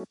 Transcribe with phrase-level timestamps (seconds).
[0.00, 0.06] Hey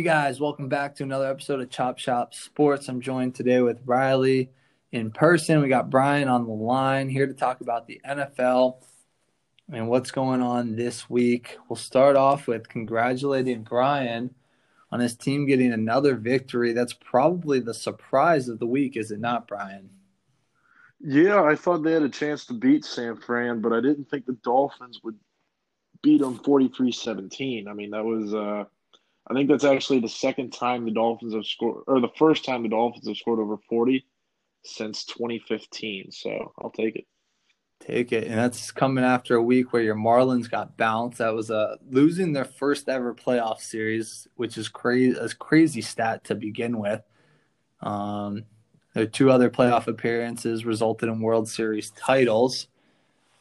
[0.00, 2.88] guys, welcome back to another episode of Chop Shop Sports.
[2.88, 4.50] I'm joined today with Riley
[4.92, 5.62] in person.
[5.62, 8.82] We got Brian on the line here to talk about the NFL
[9.72, 11.56] and what's going on this week.
[11.66, 14.34] We'll start off with congratulating Brian
[14.90, 16.72] on his team getting another victory.
[16.72, 19.90] That's probably the surprise of the week, is it not, Brian?
[21.00, 24.26] Yeah, I thought they had a chance to beat San Fran, but I didn't think
[24.26, 25.16] the Dolphins would
[26.02, 27.68] beat them 43 17.
[27.68, 28.34] I mean, that was.
[28.34, 28.64] Uh,
[29.30, 32.62] I think that's actually the second time the Dolphins have scored, or the first time
[32.62, 34.06] the Dolphins have scored over 40
[34.64, 36.10] since 2015.
[36.10, 37.06] So I'll take it.
[37.80, 38.26] Take it.
[38.26, 41.18] And that's coming after a week where your Marlins got bounced.
[41.18, 45.80] That was a uh, losing their first ever playoff series, which is crazy a crazy
[45.80, 47.02] stat to begin with.
[47.80, 48.44] Um,
[48.94, 52.66] their two other playoff appearances resulted in World Series titles.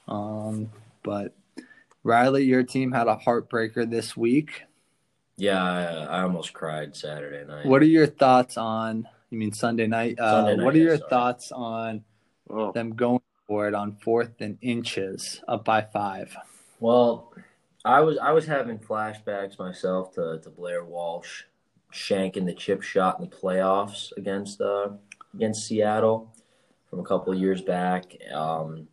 [0.07, 0.71] Um,
[1.03, 1.33] but
[2.03, 4.63] Riley, your team had a heartbreaker this week.
[5.35, 7.65] Yeah, I, I, almost cried Saturday night.
[7.65, 9.07] What are your thoughts on?
[9.29, 10.19] You mean Sunday night?
[10.19, 11.09] Uh, Sunday night what are your sorry.
[11.09, 12.03] thoughts on
[12.49, 12.71] oh.
[12.71, 16.35] them going for it on fourth and inches, up by five?
[16.79, 17.33] Well,
[17.85, 21.43] I was I was having flashbacks myself to, to Blair Walsh
[21.93, 24.89] shanking the chip shot in the playoffs against uh,
[25.33, 26.33] against Seattle
[26.89, 28.15] from a couple years back.
[28.33, 28.87] Um,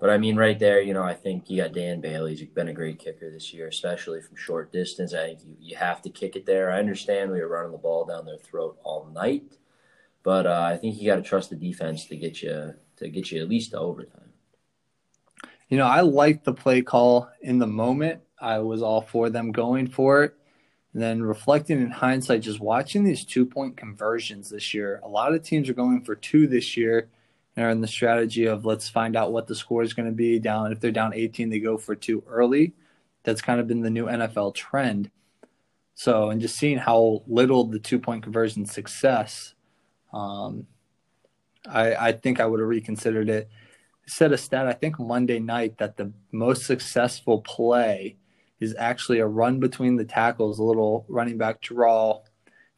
[0.00, 2.34] but I mean, right there, you know, I think you got Dan Bailey.
[2.34, 5.14] He's been a great kicker this year, especially from short distance.
[5.14, 6.72] I think you, you have to kick it there.
[6.72, 9.58] I understand we were running the ball down their throat all night,
[10.24, 13.30] but uh, I think you got to trust the defense to get you to get
[13.30, 14.32] you at least to overtime.
[15.68, 18.20] You know, I liked the play call in the moment.
[18.38, 20.34] I was all for them going for it.
[20.92, 25.32] And then reflecting in hindsight, just watching these two point conversions this year, a lot
[25.32, 27.08] of teams are going for two this year
[27.56, 30.14] and are in the strategy of let's find out what the score is going to
[30.14, 30.72] be down.
[30.72, 32.74] If they're down 18, they go for two early.
[33.24, 35.10] That's kind of been the new NFL trend.
[35.94, 39.54] So, and just seeing how little the two point conversion success,
[40.12, 40.66] um,
[41.68, 43.48] I, I think I would have reconsidered it.
[44.06, 48.16] Said a stat, I think Monday night, that the most successful play
[48.60, 52.20] is actually a run between the tackles, a little running back draw,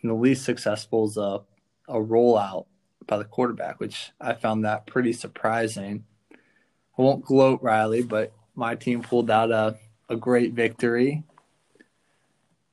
[0.03, 1.41] and the least successful is a,
[1.89, 2.67] a rollout
[3.07, 6.05] by the quarterback, which I found that pretty surprising.
[6.33, 9.77] I won't gloat, Riley, but my team pulled out a,
[10.09, 11.25] a great victory.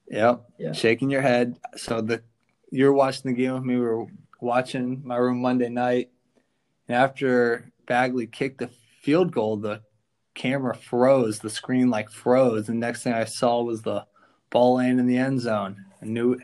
[0.09, 0.43] Yep.
[0.57, 0.73] Yeah.
[0.73, 1.57] Shaking your head.
[1.77, 2.21] So the
[2.69, 3.75] you're watching the game with me.
[3.75, 4.05] We were
[4.41, 6.11] watching my room Monday night.
[6.87, 8.71] And after Badgley kicked the
[9.01, 9.81] field goal, the
[10.33, 12.67] camera froze, the screen like froze.
[12.67, 14.05] And next thing I saw was the
[14.49, 15.85] ball laying in the end zone.
[16.01, 16.37] I knew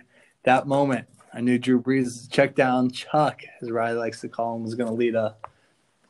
[0.43, 1.07] that moment
[1.37, 4.89] I knew Drew Brees' check down Chuck, as Riley likes to call him, was going
[4.89, 5.35] to lead a,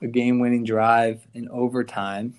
[0.02, 2.36] a game winning drive in overtime.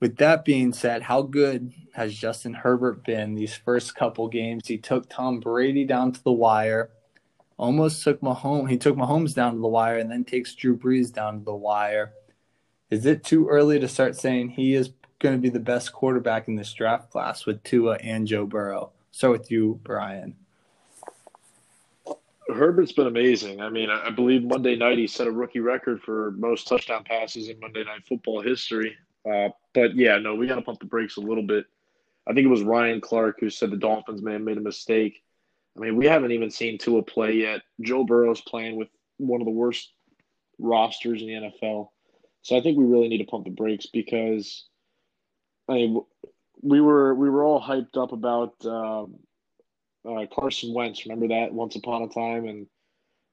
[0.00, 4.68] With that being said, how good has Justin Herbert been these first couple games?
[4.68, 6.88] He took Tom Brady down to the wire,
[7.58, 8.70] almost took Mahomes.
[8.70, 11.54] He took Mahomes down to the wire, and then takes Drew Brees down to the
[11.54, 12.14] wire.
[12.90, 16.48] Is it too early to start saying he is going to be the best quarterback
[16.48, 18.92] in this draft class with Tua and Joe Burrow?
[19.10, 20.36] Start with you, Brian.
[22.48, 23.60] Herbert's been amazing.
[23.60, 27.50] I mean, I believe Monday night he set a rookie record for most touchdown passes
[27.50, 28.96] in Monday Night Football history.
[29.30, 31.66] Uh, but yeah, no, we got to pump the brakes a little bit.
[32.26, 35.22] I think it was Ryan Clark who said the Dolphins may have made a mistake.
[35.78, 37.60] I mean, we haven't even seen Tua play yet.
[37.80, 39.92] Joe Burrow's playing with one of the worst
[40.58, 41.90] rosters in the NFL.
[42.42, 44.66] So I think we really need to pump the brakes because
[45.68, 46.02] I mean,
[46.62, 49.16] we were we were all hyped up about um,
[50.08, 51.06] uh, Carson Wentz.
[51.06, 52.66] Remember that once upon a time, and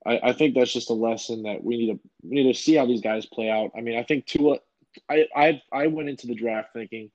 [0.06, 2.76] I, I think that's just a lesson that we need to we need to see
[2.76, 3.72] how these guys play out.
[3.76, 4.58] I mean, I think Tua.
[5.10, 7.10] I I I went into the draft thinking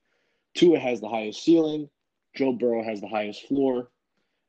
[0.55, 1.89] Tua has the highest ceiling,
[2.37, 3.91] Joe Burrow has the highest floor,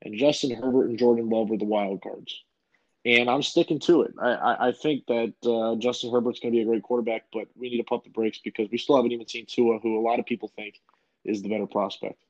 [0.02, 2.44] and Justin Herbert and Jordan Love are the wild cards.
[3.04, 4.14] And I'm sticking to it.
[4.22, 7.48] I, I, I think that uh, Justin Herbert's going to be a great quarterback, but
[7.56, 10.02] we need to pump the brakes because we still haven't even seen Tua, who a
[10.08, 10.80] lot of people think
[11.26, 12.22] is the better prospect.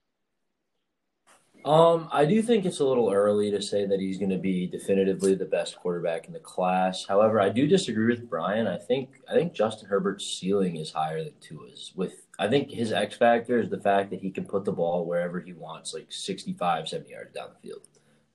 [1.63, 4.65] Um, I do think it's a little early to say that he's going to be
[4.65, 7.05] definitively the best quarterback in the class.
[7.07, 8.65] However, I do disagree with Brian.
[8.65, 11.91] I think I think Justin Herbert's ceiling is higher than Tua's.
[11.95, 15.05] With I think his X factor is the fact that he can put the ball
[15.05, 17.81] wherever he wants, like 65, 70 yards down the field.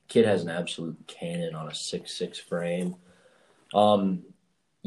[0.07, 2.95] Kid has an absolute cannon on a six six frame.
[3.75, 4.23] Um,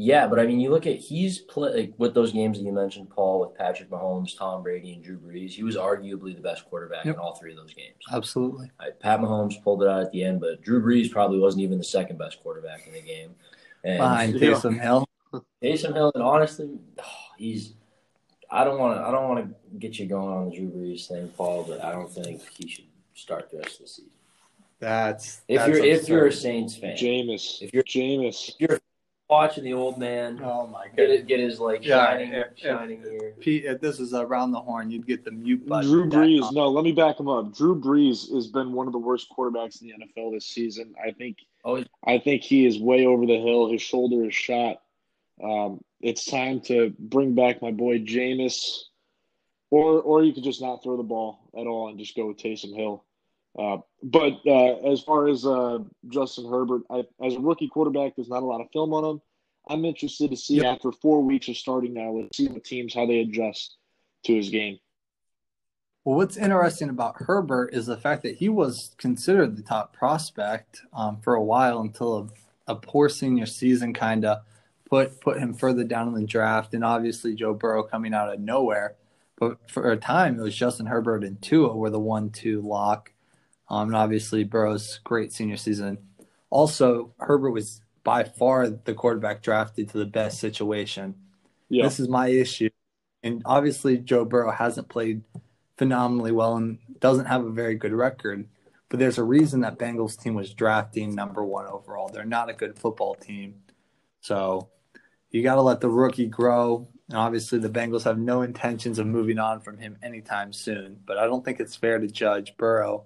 [0.02, 2.72] Yeah, but I mean, you look at he's play like, with those games that you
[2.72, 5.50] mentioned, Paul, with Patrick Mahomes, Tom Brady, and Drew Brees.
[5.50, 7.16] He was arguably the best quarterback Yep.
[7.16, 7.96] in all three of those games.
[8.10, 8.70] Absolutely.
[8.80, 11.76] Right, Pat Mahomes pulled it out at the end, but Drew Brees probably wasn't even
[11.76, 13.34] the second best quarterback in the game.
[13.84, 14.50] And Behind Yeah.
[14.52, 15.06] Taysom Hill.
[15.62, 17.04] Taysom Hill, and honestly, oh,
[17.36, 17.74] he's.
[18.50, 19.06] I don't want to.
[19.06, 21.92] I don't want to get you going on the Drew Brees thing, Paul, but I
[21.92, 24.10] don't think he should start the rest of the season.
[24.78, 26.32] That's If that's you're if you're a.
[26.32, 27.60] Saints fan, Jameis.
[27.60, 28.54] If you're- Jameis.
[29.30, 33.02] Watching the old man Oh my get get his like Yeah, shining if- if- shining
[33.04, 33.34] ear.
[33.40, 35.88] Pete, if this is around the horn, you'd get the mute button.
[35.88, 36.52] Drew Brees.
[36.52, 37.54] No, let me back him up.
[37.54, 40.94] Drew Brees has been one of the worst quarterbacks in the NFL this season.
[41.02, 41.38] I think.
[41.64, 43.70] Oh, I think he is way over the hill.
[43.70, 44.82] His shoulder is shot.
[45.42, 48.82] Um, it's time to bring back my boy Jameis,
[49.70, 52.38] or or you could just not throw the ball at all and just go with
[52.38, 53.04] Taysom Hill.
[53.58, 58.28] Uh, but uh, as far as uh, Justin Herbert, I, as a rookie quarterback, there's
[58.28, 59.20] not a lot of film on him.
[59.68, 60.64] I'm interested to see Yep.
[60.66, 62.12] after four weeks of starting now.
[62.12, 63.76] Let's see what teams how they adjust
[64.24, 64.78] to his game.
[66.04, 70.82] Well, what's interesting about Herbert is the fact that he was considered the top prospect
[70.94, 72.30] um, for a while until
[72.66, 74.38] a, a poor senior season kind of
[74.88, 78.40] put put him further down in the draft, and obviously Joe Burrow coming out of
[78.40, 78.96] nowhere.
[79.38, 83.12] But for a time, it was Justin Herbert and Tua were the one-two lock,
[83.70, 85.98] um, and obviously Burrow's great senior season.
[86.50, 91.14] Also, Herbert was by far the quarterback drafted to the best situation.
[91.68, 92.70] Yeah, This is my issue.
[93.22, 95.22] And obviously, Joe Burrow hasn't played
[95.76, 98.48] phenomenally well and doesn't have a very good record.
[98.88, 102.08] But there's a reason that Bengals team was drafting number one overall.
[102.08, 103.62] They're not a good football team.
[104.20, 104.68] So
[105.30, 106.88] you got to let the rookie grow.
[107.08, 110.98] And obviously, the Bengals have no intentions of moving on from him anytime soon.
[111.06, 113.04] But I don't think it's fair to judge Burrow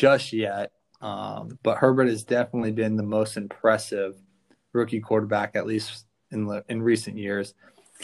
[0.00, 0.72] just yet.
[1.02, 4.16] Um, but Herbert has definitely been the most impressive
[4.72, 7.54] rookie quarterback, at least in the, in recent years.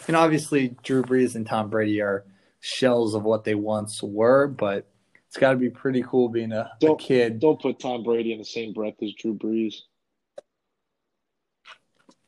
[0.07, 2.25] And obviously, Drew Brees and Tom Brady are
[2.61, 4.87] shells of what they once were, but
[5.29, 7.41] it's got to be pretty cool being a, a kid.
[7.41, 9.75] don't put Tom Brady in the same breath as Drew Brees.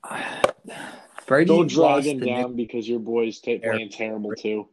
[1.26, 4.68] Brady Don't drag him down because your boy's ta playing terrible too.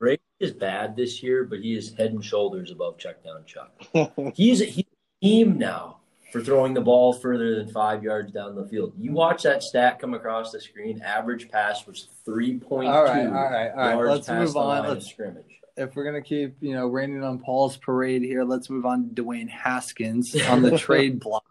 [0.00, 3.70] Brady is bad this year, but he is head and shoulders above check down Chuck.
[4.34, 5.98] He's he's a team now
[6.32, 8.94] for throwing the ball further than five yards down the field.
[8.98, 11.02] You watch that stat come across the screen.
[11.02, 12.92] Average pass was three point two.
[12.92, 13.90] All right, all right, all right.
[13.92, 14.88] yards Let's past move the on.
[14.88, 15.44] Let's- scrimmage.
[15.76, 19.22] If we're gonna keep, you know, raining on Paul's parade here, let's move on to
[19.22, 21.44] Dwayne Haskins on the trade block.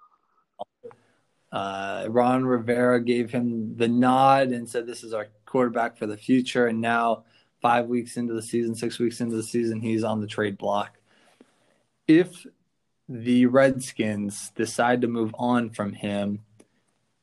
[1.51, 6.17] Uh, Ron Rivera gave him the nod and said, "This is our quarterback for the
[6.17, 7.23] future." And now,
[7.61, 10.97] five weeks into the season, six weeks into the season, he's on the trade block.
[12.07, 12.45] If
[13.07, 16.41] the Redskins decide to move on from him,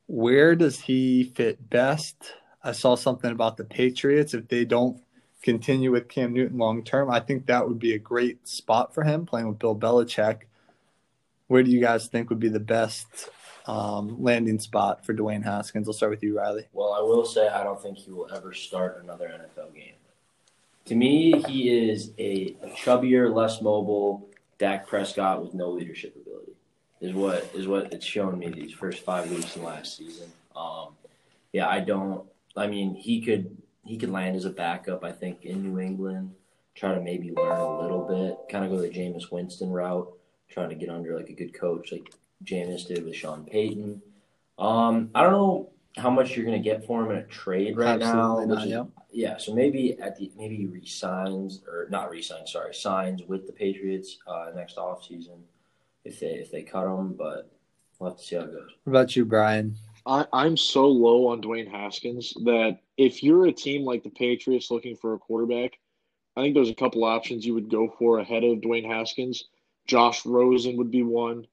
[0.07, 2.35] where does he fit best?
[2.63, 4.35] I saw something about the Patriots.
[4.35, 5.01] If they don't
[5.43, 9.05] continue with Cam Newton long term, I think that would be a great spot for
[9.05, 10.43] him playing with Bill Belichick.
[11.47, 13.07] Where do you guys think would be the best
[13.67, 15.89] um, landing spot for Dwayne Haskins?
[15.89, 16.67] I'll start with you, Riley.
[16.73, 19.95] Well, I will say I don't think he will ever start another NFL game.
[20.87, 24.29] To me, he is a, a chubbier, less mobile
[24.59, 26.53] Dak Prescott with no leadership ability.
[27.01, 30.29] Is what is what it's shown me these first five weeks in last season.
[30.55, 30.89] Um,
[31.53, 32.25] yeah, I don't.
[32.57, 33.55] I mean, he could
[33.85, 35.05] he could land as a backup.
[35.05, 36.33] I think in New England,
[36.75, 40.11] try to maybe learn a little bit, kind of go the Jameis Winston route,
[40.49, 44.01] trying to get under like a good coach like Jameis did with Sean Payton.
[44.59, 47.77] Um, I don't know how much you're going to get for him in a trade
[47.77, 48.07] right now.
[48.07, 48.71] Absolutely which not, is-
[49.13, 49.29] yeah.
[49.29, 53.53] yeah, so maybe at the maybe he resigns or not resigns, sorry, signs with the
[53.53, 55.39] Patriots uh, next offseason
[56.05, 57.51] if they if they cut him, but
[57.99, 58.71] we'll have to see how it goes.
[58.85, 59.77] What about you, Brian?
[60.05, 64.71] I, I'm so low on Dwayne Haskins that if you're a team like the Patriots
[64.71, 65.79] looking for a quarterback,
[66.37, 69.49] I think there's a couple options you would go for ahead of Dwayne Haskins.
[69.87, 71.47] Josh Rosen would be one.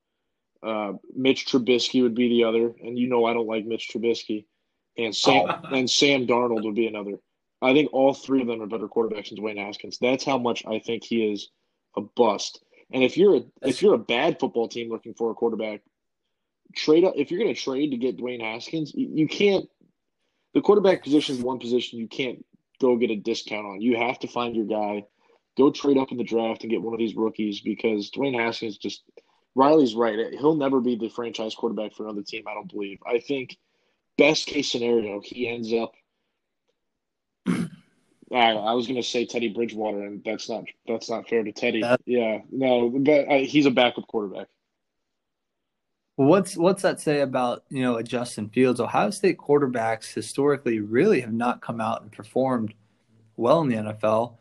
[0.63, 4.45] Uh, Mitch Trubisky would be the other, and you know I don't like Mitch Trubisky,
[4.97, 5.67] and Sam Oh.
[5.75, 7.19] and Sam Darnold would be another.
[7.61, 9.97] I think all three of them are better quarterbacks than Dwayne Haskins.
[9.99, 11.49] That's how much I think he is
[11.95, 12.63] a bust.
[12.91, 15.81] And if you're a if you're a bad football team looking for a quarterback,
[16.75, 19.65] trade up if you're going to trade to get Dwayne Haskins, you, you can't.
[20.53, 22.45] The quarterback position is one position you can't
[22.79, 23.81] go get a discount on.
[23.81, 25.05] You have to find your guy.
[25.57, 28.77] Go trade up in the draft and get one of these rookies because Dwayne Haskins
[28.77, 29.03] just
[29.55, 30.33] Riley's right.
[30.33, 32.43] He'll never be the franchise quarterback for another team.
[32.47, 32.99] I don't believe.
[33.05, 33.57] I think
[34.17, 35.93] best case scenario he ends up.
[38.31, 41.51] I, I was going to say Teddy Bridgewater, and that's not that's not fair to
[41.51, 41.83] Teddy.
[42.05, 44.47] Yeah, no, but uh, he's a backup quarterback.
[46.15, 48.79] What's what's that say about you know a Justin Fields?
[48.79, 52.73] Ohio State quarterbacks historically really have not come out and performed
[53.35, 54.37] well in the NFL.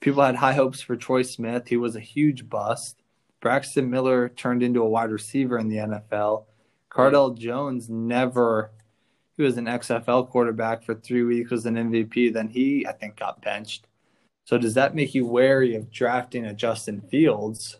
[0.00, 1.68] People had high hopes for Troy Smith.
[1.68, 2.99] He was a huge bust.
[3.40, 6.44] Braxton Miller turned into a wide receiver in the NFL.
[6.90, 8.70] Cardale Jones never.
[9.36, 12.32] He was an XFL quarterback for three weeks, was an MVP.
[12.32, 13.86] Then he, I think, got benched.
[14.44, 17.78] So does that make you wary of drafting a Justin Fields,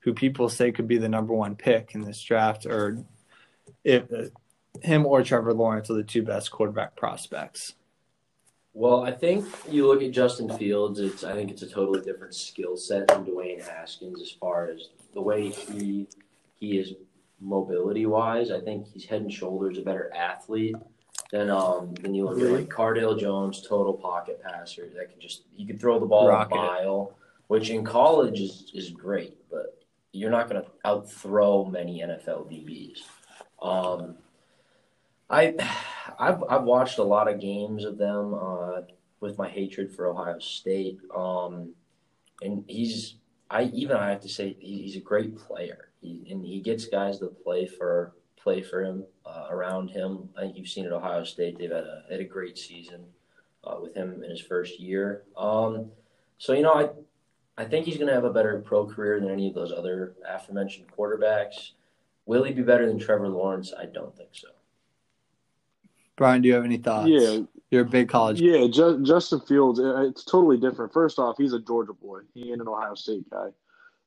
[0.00, 3.04] who people say could be the number one pick in this draft, or
[3.84, 4.30] if uh,
[4.82, 7.74] him or Trevor Lawrence are the two best quarterback prospects?
[8.72, 11.00] Well, I think you look at Justin Fields.
[11.00, 14.88] It's I think it's a totally different skill set than Dwayne Haskins as far as
[15.12, 16.06] the way he
[16.54, 16.94] he is
[17.40, 18.50] mobility wise.
[18.50, 20.76] I think he's head and shoulders a better athlete
[21.32, 25.42] than um than you look at like Cardale Jones, total pocket passer that can just
[25.52, 26.54] he could throw the ball Rocket.
[26.54, 27.16] a mile,
[27.48, 32.98] which in college is is great, but you're not going to outthrow many NFL DBs.
[33.62, 34.16] Um,
[35.30, 35.54] I,
[36.18, 38.82] I've I've watched a lot of games of them uh,
[39.20, 41.72] with my hatred for Ohio State, um,
[42.42, 43.16] and he's
[43.48, 46.86] I even I have to say he, he's a great player, he, and he gets
[46.86, 50.28] guys that play for play for him uh, around him.
[50.36, 53.04] I think you've seen at Ohio State they've had a had a great season
[53.64, 55.22] uh, with him in his first year.
[55.36, 55.90] Um,
[56.38, 56.90] so you know I
[57.62, 60.14] I think he's going to have a better pro career than any of those other
[60.26, 61.72] aforementioned quarterbacks.
[62.26, 63.72] Will he be better than Trevor Lawrence?
[63.76, 64.48] I don't think so.
[66.20, 67.08] Brian, do you have any thoughts?
[67.08, 67.38] Yeah,
[67.70, 68.42] You're a big college.
[68.42, 70.92] Yeah, Ju- Justin Fields, it's totally different.
[70.92, 72.20] First off, he's a Georgia boy.
[72.34, 73.48] He ain't an Ohio State guy,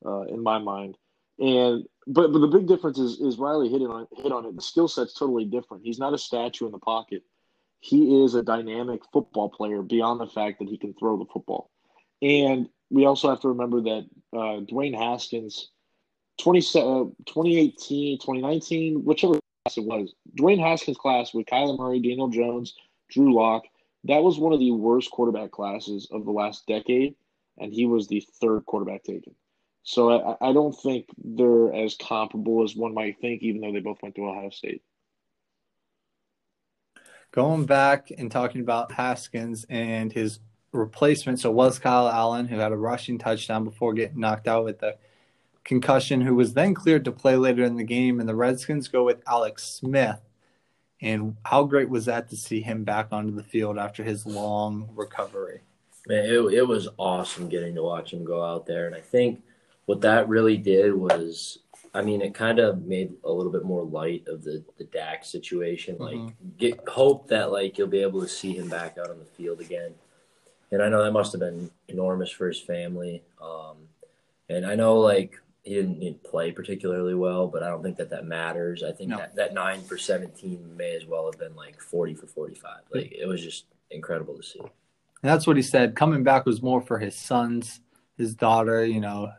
[0.05, 0.96] uh, in my mind.
[1.39, 4.55] And but but the big difference is is Riley hit it on hit on it.
[4.55, 5.84] The skill set's totally different.
[5.84, 7.24] He's not a statue in the pocket.
[7.79, 11.72] He is a dynamic football player beyond the fact that he can throw the football.
[12.22, 15.72] And we also have to remember that uh, Dwayne Haskins,
[16.38, 22.75] 20, uh, 2018, 2019, whichever it was, Dwayne Haskins' class with Kyler Murray, Daniel Jones,
[23.10, 23.63] Drew Lock,
[24.03, 27.15] that was one of the worst quarterback classes of the last decade,
[27.58, 29.34] and he was the third quarterback taken.
[29.84, 33.79] So I, I don't think they're as comparable as one might think, even though they
[33.79, 34.82] both went to Ohio State.
[37.32, 40.39] Going back and talking about Haskins and his
[40.74, 44.84] replacement, so was Kyle Allen, who had a rushing touchdown before getting knocked out with
[44.84, 44.96] a
[45.63, 48.20] concussion, who was then cleared to play later in the game.
[48.20, 50.20] And the Redskins go with Alex Smith.
[51.01, 54.89] And how great was that to see him back onto the field after his long
[54.96, 55.62] recovery?
[56.08, 58.88] Man, it, it was awesome getting to watch him go out there.
[58.88, 59.41] And I think
[59.86, 61.60] what that really did was,
[61.93, 65.25] I mean, it kind of made a little bit more light of the, the Dak
[65.25, 65.98] situation.
[66.00, 66.50] Like, Mm-hmm.
[66.58, 69.60] get hope that, like, you'll be able to see him back out on the field
[69.60, 69.93] again.
[70.72, 73.24] And I know that must have been enormous for his family.
[73.41, 73.77] Um,
[74.50, 77.98] and I know, like, he didn't, he didn't play particularly well, but I don't think
[77.98, 78.84] that that matters.
[78.84, 79.17] I think No.
[79.17, 82.82] that, that 9 for 17 may as well have been like 40 for 45.
[82.93, 84.60] Like, it was just incredible to see.
[84.60, 84.70] And
[85.32, 85.96] that's what he said.
[85.96, 87.79] Coming back was more for his sons,
[88.17, 88.86] his daughter.
[88.86, 89.32] You know,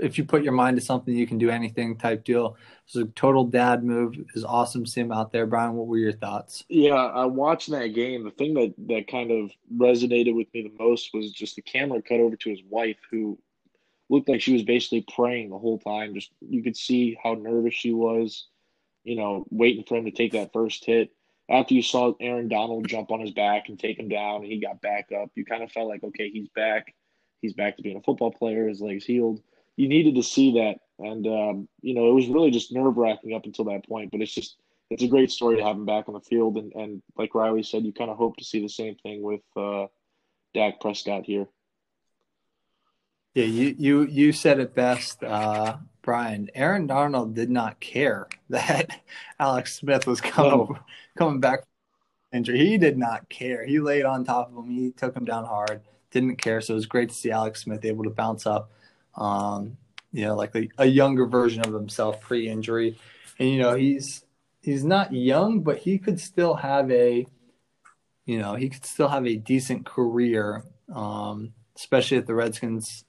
[0.00, 2.56] if you put your mind to something, you can do anything type deal.
[2.86, 4.14] It was a total dad move.
[4.14, 5.44] It was awesome to see him out there.
[5.46, 6.62] Brian, what were your thoughts?
[6.68, 8.22] Yeah, I watched that game.
[8.22, 12.00] The thing that, that kind of resonated with me the most was just the camera
[12.00, 13.36] cut over to his wife, who
[14.12, 16.14] looked like she was basically praying the whole time.
[16.14, 18.46] Just you could see how nervous she was,
[19.04, 21.10] you know, waiting for him to take that first hit.
[21.50, 24.60] After you saw Aaron Donald jump on his back and take him down, and he
[24.60, 26.94] got back up, you kind of felt like, okay, he's back.
[27.40, 28.68] He's back to being a football player.
[28.68, 29.40] His legs healed.
[29.76, 33.34] You needed to see that, and um, you know, it was really just nerve wracking
[33.34, 34.10] up until that point.
[34.12, 34.56] But it's just
[34.90, 37.62] it's a great story to have him back on the field, and, and like Riley
[37.62, 39.86] said, you kind of hope to see the same thing with uh,
[40.52, 41.46] Dak Prescott here.
[43.34, 46.50] Yeah, you you you said it best, uh, Brian.
[46.54, 48.90] Aaron Donald did not care that
[49.38, 50.78] Alex Smith was coming No.
[51.16, 52.58] coming back from injury.
[52.58, 53.64] He did not care.
[53.66, 54.70] He laid on top of him.
[54.70, 55.82] He took him down hard.
[56.10, 56.60] Didn't care.
[56.60, 58.70] So it was great to see Alex Smith able to bounce up.
[59.16, 59.76] Um,
[60.12, 62.98] you know, like a, a younger version of himself pre-injury,
[63.38, 64.24] and you know he's
[64.62, 67.26] he's not young, but he could still have a,
[68.26, 73.04] you know, he could still have a decent career, um, especially if the Redskins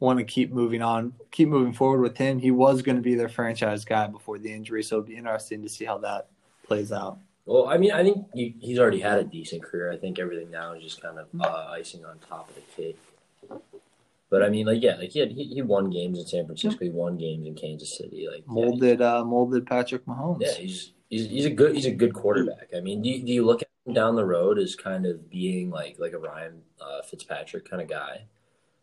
[0.00, 2.38] want to keep moving on, keep moving forward with him.
[2.38, 5.62] He was going to be their franchise guy before the injury, so it'd be interesting
[5.62, 6.28] to see how that
[6.66, 7.18] plays out.
[7.46, 9.92] Well, I mean, I think he, he's already had a decent career.
[9.92, 12.98] I think everything now is just kind of uh, icing on top of the cake.
[14.30, 16.84] But I mean, like, yeah, like he had he, he won games in San Francisco.
[16.84, 18.26] He won games in Kansas City.
[18.26, 20.38] Like, yeah, Molded, uh, molded Patrick Mahomes.
[20.40, 22.68] yeah, he's, he's he's a good he's a good quarterback.
[22.76, 25.30] I mean, do you, do you look at him down the road as kind of
[25.30, 28.24] being like like a Ryan uh, Fitzpatrick kind of guy?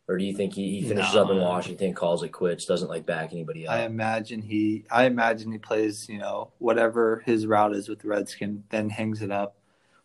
[0.08, 1.24] Or do you think he, he finishes No.
[1.24, 3.74] up in Washington, calls it quits, doesn't like back anybody up?
[3.76, 8.08] I imagine he I imagine he plays, you know, whatever his route is with the
[8.10, 9.56] Redskin, then hangs it up.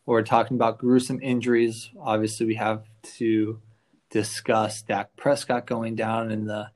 [0.05, 1.91] We're talking about gruesome injuries.
[2.01, 2.85] Obviously, we have
[3.17, 3.61] to
[4.11, 6.71] discuss Dak Prescott going down and the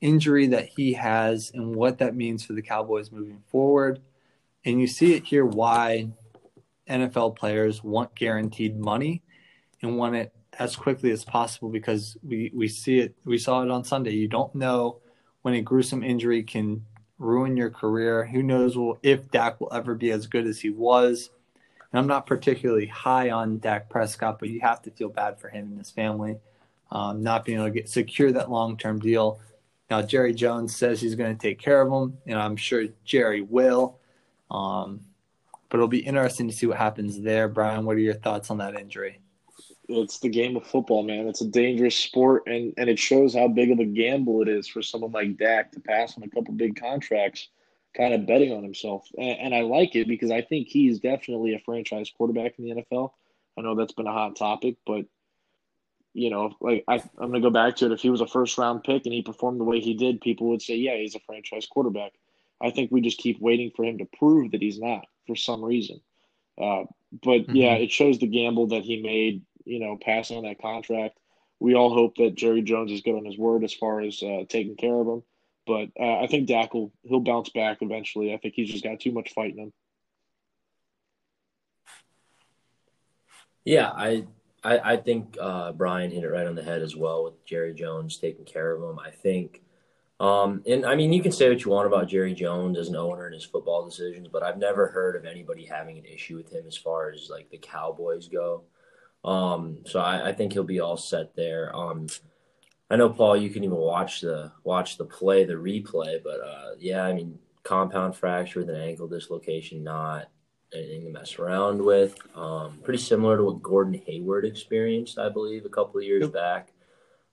[0.00, 4.00] injury that he has and what that means for the Cowboys moving forward.
[4.64, 6.08] And you see it here why
[6.88, 9.22] NFL players want guaranteed money
[9.80, 13.70] and want it as quickly as possible because we, we see it we saw it
[13.70, 14.12] on Sunday.
[14.12, 14.98] You don't know
[15.42, 16.84] when a gruesome injury can
[17.18, 18.26] ruin your career.
[18.26, 21.30] Who knows if Dak will ever be as good as he was.
[21.92, 25.48] And I'm not particularly high on Dak Prescott, but you have to feel bad for
[25.48, 26.38] him and his family,
[26.90, 29.40] um, not being able to get secure that long term deal.
[29.90, 33.42] Now Jerry Jones says he's going to take care of him, and I'm sure Jerry
[33.42, 33.98] will.
[34.50, 35.00] Um,
[35.68, 37.48] but it'll be interesting to see what happens there.
[37.48, 39.20] Brian, what are your thoughts on that injury?
[40.00, 41.28] It's the game of football, man.
[41.28, 44.66] It's a dangerous sport, and, and it shows how big of a gamble it is
[44.66, 47.48] for someone like Dak to pass on a couple big contracts,
[47.96, 49.06] kind of betting on himself.
[49.16, 52.82] And, and I like it because I think he's definitely a franchise quarterback in the
[52.82, 53.10] NFL.
[53.58, 55.04] I know that's been a hot topic, but
[56.14, 57.92] you know, like I, I'm going to go back to it.
[57.92, 60.48] If he was a first round pick and he performed the way he did, people
[60.50, 62.12] would say, yeah, he's a franchise quarterback.
[62.60, 65.64] I think we just keep waiting for him to prove that he's not for some
[65.64, 66.00] reason.
[66.60, 66.84] Uh,
[67.22, 67.54] but Mhm.
[67.54, 71.18] yeah, it shows the gamble that he made, you know, passing on that contract.
[71.60, 74.44] We all hope that Jerry Jones is good on his word as far as uh,
[74.48, 75.22] taking care of him.
[75.66, 78.34] But uh, I think Dak will he'll bounce back eventually.
[78.34, 79.72] I think he's just got too much fight in him.
[83.64, 84.26] Yeah, I
[84.64, 87.74] I, I think uh, Brian hit it right on the head as well with Jerry
[87.74, 88.98] Jones taking care of him.
[88.98, 89.62] I think,
[90.20, 92.96] um, and I mean, you can say what you want about Jerry Jones as an
[92.96, 96.52] owner and his football decisions, but I've never heard of anybody having an issue with
[96.52, 98.62] him as far as like the Cowboys go.
[99.24, 101.74] Um, so I, I think he'll be all set there.
[101.74, 102.06] Um,
[102.90, 106.72] I know Paul, you can even watch the watch the play, the replay, but uh,
[106.78, 110.28] yeah, I mean, compound fracture with an ankle dislocation, not
[110.74, 112.16] anything to mess around with.
[112.36, 116.32] Um, pretty similar to what Gordon Hayward experienced, I believe, a couple of years Yep.
[116.32, 116.72] back.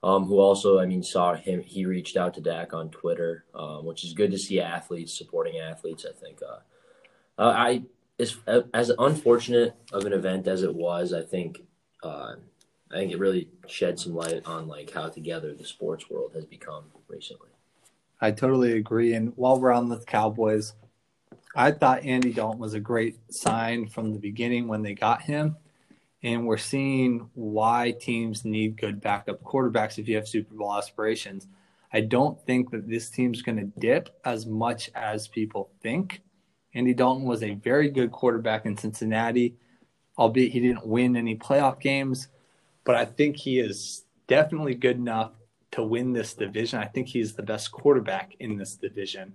[0.01, 1.61] Um, who also, I mean, saw him.
[1.61, 5.59] He reached out to Dak on Twitter, um, which is good to see athletes supporting
[5.59, 6.05] athletes.
[6.09, 6.39] I think.
[6.41, 6.59] Uh,
[7.41, 7.83] uh, I
[8.17, 8.37] as
[8.73, 11.63] as unfortunate of an event as it was, I think.
[12.03, 12.35] Uh,
[12.91, 16.45] I think it really shed some light on like how together the sports world has
[16.45, 17.49] become recently.
[18.21, 19.13] I totally agree.
[19.13, 20.73] And while we're on the Cowboys,
[21.55, 25.55] I thought Andy Dalton was a great sign from the beginning when they got him.
[26.21, 31.47] And we're seeing why teams need good backup quarterbacks if you have Super Bowl aspirations.
[31.93, 36.21] I don't think that this team's going to dip as much as people think.
[36.73, 39.55] Andy Dalton was a very good quarterback in Cincinnati,
[40.19, 42.27] albeit he didn't win any playoff games.
[42.83, 45.31] But I think he is definitely good enough
[45.71, 46.79] to win this division.
[46.79, 49.33] I think he's the best quarterback in this division.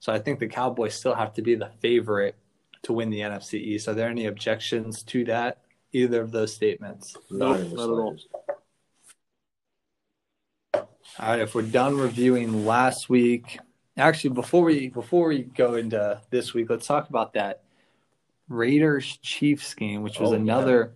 [0.00, 2.36] So I think the Cowboys still have to be the favorite
[2.82, 3.86] to win the NFC East.
[3.88, 5.58] Are there any objections to that?
[5.92, 7.16] Either of those statements?
[7.30, 8.16] Nope, not at all.
[10.74, 13.58] All right, if we're done reviewing last week,
[13.98, 17.61] actually before we before we go into this week, let's talk about that
[18.52, 20.40] Raiders Chiefs game, which was Oh, yeah.
[20.40, 20.94] another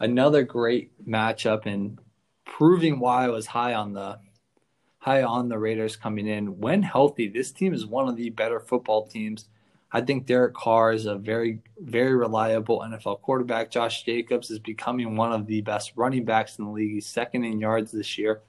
[0.00, 1.98] another great matchup and
[2.44, 4.18] proving why I was high on the
[4.98, 6.58] high on the Raiders coming in.
[6.58, 9.46] When healthy, this team is one of the better football teams.
[9.90, 13.70] I think Derek Carr is a very, very reliable NFL quarterback.
[13.70, 16.92] Josh Jacobs is becoming one of the best running backs in the league.
[16.92, 18.42] He's second in yards this year.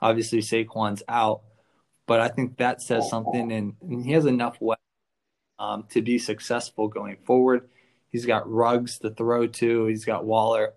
[0.00, 1.42] Obviously, Saquon's out,
[2.06, 3.08] but I think that says oh.
[3.08, 4.81] something, and, and he has enough weapons
[5.62, 7.68] um, to be successful going forward.
[8.10, 9.86] He's got Ruggs to throw to.
[9.86, 10.74] He's got Waller.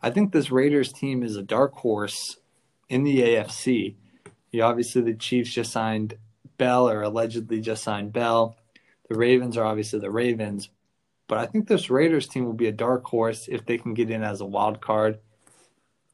[0.00, 2.38] I think this Raiders team is a dark horse
[2.88, 3.96] in the AFC.
[4.50, 6.14] You obviously the Chiefs just signed
[6.56, 8.56] Bell or allegedly just signed Bell.
[9.10, 10.70] The Ravens are obviously the Ravens,
[11.28, 14.10] but I think this Raiders team will be a dark horse if they can get
[14.10, 15.18] in as a wild card.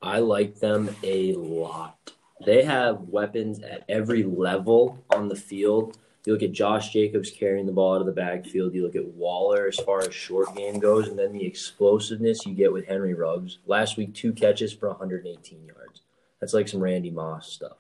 [0.03, 2.13] I like them a lot.
[2.45, 5.97] They have weapons at every level on the field.
[6.27, 8.75] You look at Josh Jacobs carrying the ball out of the backfield.
[8.75, 12.55] You look at Waller as far as short game goes, and then the explosiveness you
[12.55, 13.59] get with Henry Ruggs.
[13.67, 16.03] Last week, two catches for 118 yards.
[16.41, 17.79] That's like some Randy Moss stuff.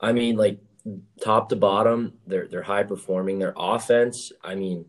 [0.00, 0.58] I mean, like
[1.22, 3.38] top to bottom, they're they're high performing.
[3.38, 4.84] Their offense, I mean,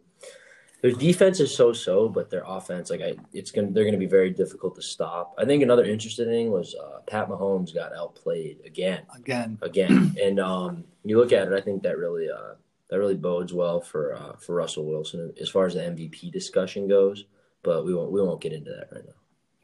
[0.82, 4.06] their defense is so so, but their offense, like I, it's gonna they're gonna be
[4.06, 5.34] very difficult to stop.
[5.38, 10.40] I think another interesting thing was uh, Pat Mahomes got outplayed again, Again, again, and
[10.40, 12.56] um, you look at it, I think that really uh,
[12.90, 16.88] that really bodes well for uh, for Russell Wilson as far as the MVP discussion
[16.88, 17.26] goes.
[17.64, 19.14] But we won't we won't get into that right now.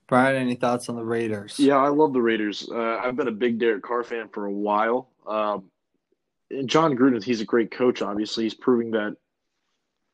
[0.08, 1.58] Brian, any thoughts on the Raiders?
[1.58, 2.68] Yeah, I love the Raiders.
[2.70, 5.10] Uh, I've been a big Derek Carr fan for a while.
[5.26, 5.72] Um,
[6.50, 8.02] and Jon Gruden, he's a great coach.
[8.02, 9.16] Obviously, he's proving that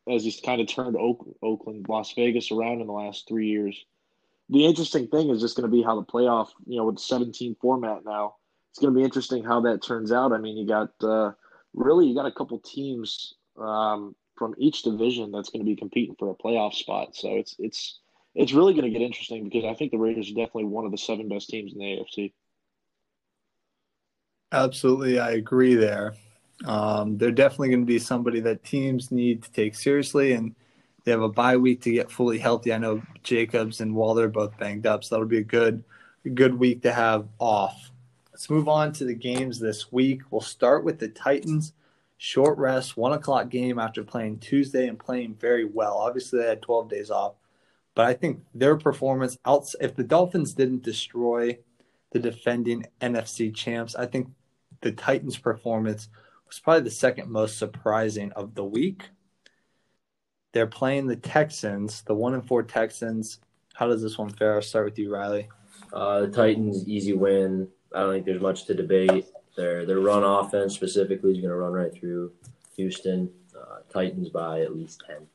[0.08, 3.86] as he's kind of turned Oakland, Las Vegas around in the last three years.
[4.50, 7.02] The interesting thing is just going to be how the playoff, you know, with the
[7.02, 8.36] 17 format now,
[8.70, 10.32] it's going to be interesting how that turns out.
[10.32, 11.32] I mean, you got uh,
[11.74, 16.16] really you got a couple teams um, from each division that's going to be competing
[16.18, 17.16] for a playoff spot.
[17.16, 18.00] So it's it's
[18.36, 20.92] it's really going to get interesting because I think the Raiders are definitely one of
[20.92, 22.34] the seven best teams in the AFC.
[24.52, 26.14] Absolutely, I agree there.
[26.66, 30.56] Um, they're definitely going to be somebody that teams need to take seriously, and
[31.04, 32.74] they have a bye week to get fully healthy.
[32.74, 35.84] I know Jacobs and Waller are both banged up, so that'll be a good,
[36.26, 37.92] a good week to have off.
[38.38, 40.22] Let's move on to the games this week.
[40.30, 41.74] We'll start with the Titans.
[42.18, 45.98] Short rest, one o'clock game after playing Tuesday and playing very well.
[45.98, 47.34] Obviously, they had 12 days off,
[47.96, 49.74] but I think their performance out.
[49.82, 51.58] If the Dolphins didn't destroy
[52.12, 54.30] the defending NFC champs, I think
[54.82, 56.08] the Titans' performance
[56.46, 59.10] was probably the second most surprising of the week.
[60.54, 63.40] They're playing the Texans, the one and four Texans.
[63.74, 64.54] How does this one fare?
[64.54, 65.50] I'll start with you, Riley.
[65.92, 67.70] Uh, the Titans easy win.
[67.94, 69.26] I don't think there's much to debate.
[69.56, 72.32] Their their run offense specifically is going to run right through
[72.76, 73.30] Houston.
[73.56, 75.28] Uh, Titans by at least ten.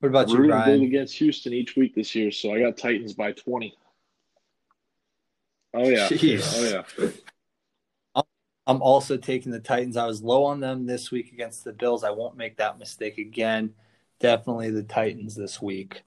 [0.00, 0.82] What about you, Brian?
[0.82, 3.76] against Houston each week this year, so I got Titans by twenty.
[5.72, 6.52] Oh yeah, Jeez.
[6.56, 7.10] oh yeah.
[8.66, 9.96] I'm also taking the Titans.
[9.96, 12.02] I was low on them this week against the Bills.
[12.02, 13.74] I won't make that mistake again.
[14.20, 16.02] Definitely the Titans this week.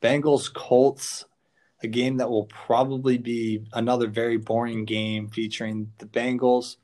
[0.00, 1.26] Bengals Colts,
[1.84, 6.76] a game that will probably be another very boring game featuring the Bengals.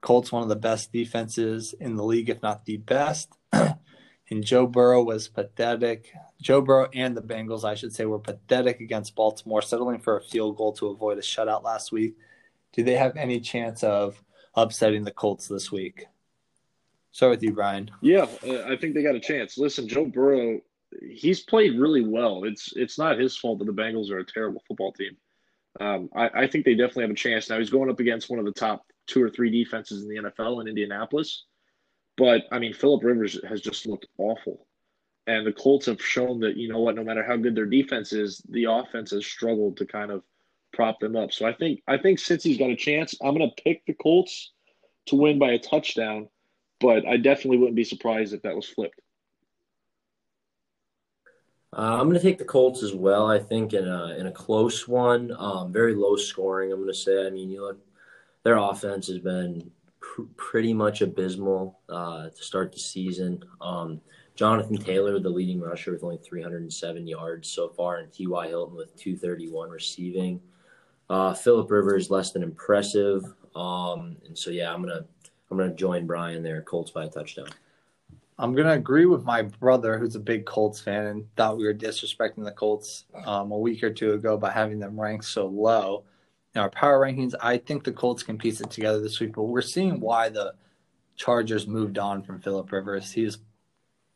[0.00, 3.32] Colts, one of the best defenses in the league, if not the best.
[3.52, 6.12] and Joe Burrow was pathetic.
[6.40, 10.22] Joe Burrow and the Bengals, I should say, were pathetic against Baltimore, settling for a
[10.22, 12.16] field goal to avoid a shutout last week
[12.72, 14.22] do they have any chance of
[14.54, 16.06] upsetting the Colts this week?
[17.12, 17.90] Start with you, Brian.
[18.00, 19.58] Yeah, uh, I think they got a chance.
[19.58, 20.60] Listen, Joe Burrow,
[21.00, 22.44] he's played really well.
[22.44, 25.16] It's it's not his fault that the Bengals are a terrible football team.
[25.80, 27.48] Um, I, I think they definitely have a chance.
[27.48, 30.30] Now he's going up against one of the top two or three defenses in the
[30.30, 31.44] NFL in Indianapolis.
[32.16, 34.66] But I mean, Philip Rivers has just looked awful.
[35.26, 38.12] And the Colts have shown that, you know what, no matter how good their defense
[38.12, 40.24] is, the offense has struggled to kind of
[40.72, 41.32] prop them up.
[41.32, 43.94] So I think I think since he's got a chance, I'm going to pick the
[43.94, 44.52] Colts
[45.06, 46.28] to win by a touchdown,
[46.80, 49.00] but I definitely wouldn't be surprised if that was flipped.
[51.74, 53.30] Uh, I'm going to take the Colts as well.
[53.30, 56.70] I think in a in a close one, um, very low scoring.
[56.70, 57.26] I'm going to say.
[57.26, 57.78] I mean, you look,
[58.42, 63.42] their offense has been pr- pretty much abysmal uh, to start the season.
[63.62, 64.02] Um,
[64.34, 68.48] Jonathan Taylor, the leading rusher, with only 307 yards so far, and T.Y.
[68.48, 70.40] Hilton with 231 receiving.
[71.08, 73.24] Uh, Philip Rivers less than impressive.
[73.54, 75.04] Um, and so yeah, I'm gonna
[75.50, 76.60] I'm gonna join Brian there.
[76.62, 77.48] Colts by a touchdown.
[78.42, 81.72] I'm gonna agree with my brother, who's a big Colts fan, and thought we were
[81.72, 86.02] disrespecting the Colts um, a week or two ago by having them ranked so low.
[86.56, 89.44] In our power rankings, I think the Colts can piece it together this week, but
[89.44, 90.54] we're seeing why the
[91.14, 93.12] Chargers moved on from Philip Rivers.
[93.12, 93.38] He's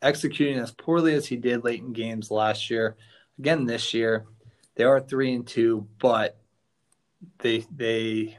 [0.02, 2.96] executing as poorly as he did late in games last year.
[3.38, 4.26] Again, this year,
[4.74, 6.36] they are three and two, but
[7.38, 8.38] they they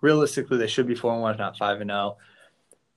[0.00, 1.98] realistically they should be four and one, if not five and zero.
[1.98, 2.22] Oh.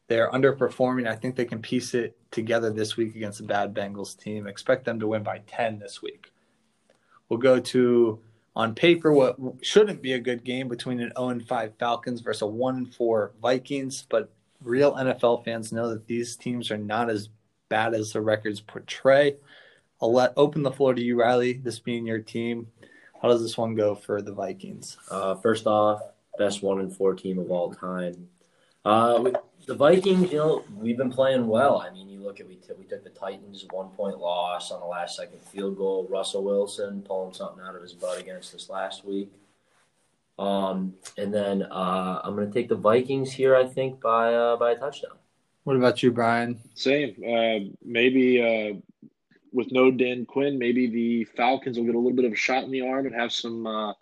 [0.08, 1.08] They're underperforming.
[1.08, 4.48] I think they can piece it together this week against a bad Bengals team.
[4.48, 6.32] Expect them to win by ten this week.
[7.30, 8.20] We'll go to
[8.56, 12.44] on paper what shouldn't be a good game between an 0 and 5 Falcons versus
[12.44, 17.10] a 1 and 4 Vikings, but real NFL fans know that these teams are not
[17.10, 17.30] as
[17.68, 19.36] bad as the records portray.
[20.02, 21.54] I'll let open the floor to you, Riley.
[21.54, 22.68] This being your team,
[23.22, 24.98] how does this one go for the Vikings?
[25.10, 26.02] Uh, first off,
[26.38, 28.30] best one and four team of all time.
[28.84, 29.32] Uh,
[29.65, 31.78] the Vikings, you know, we've been playing well.
[31.80, 34.80] I mean, you look at we t- we took the Titans one point loss on
[34.80, 36.08] the last second field goal.
[36.10, 39.32] Russell Wilson pulling something out of his butt against us last week.
[40.38, 43.56] Um, and then uh, I'm going to take the Vikings here.
[43.56, 45.17] I think by uh, by a touchdown.
[45.63, 46.60] What about you, Brian?
[46.75, 47.15] Same.
[47.23, 49.08] Uh, maybe uh,
[49.51, 52.63] with no Dan Quinn, maybe the Falcons will get a little bit of a shot
[52.65, 53.93] in the arm and have some uh,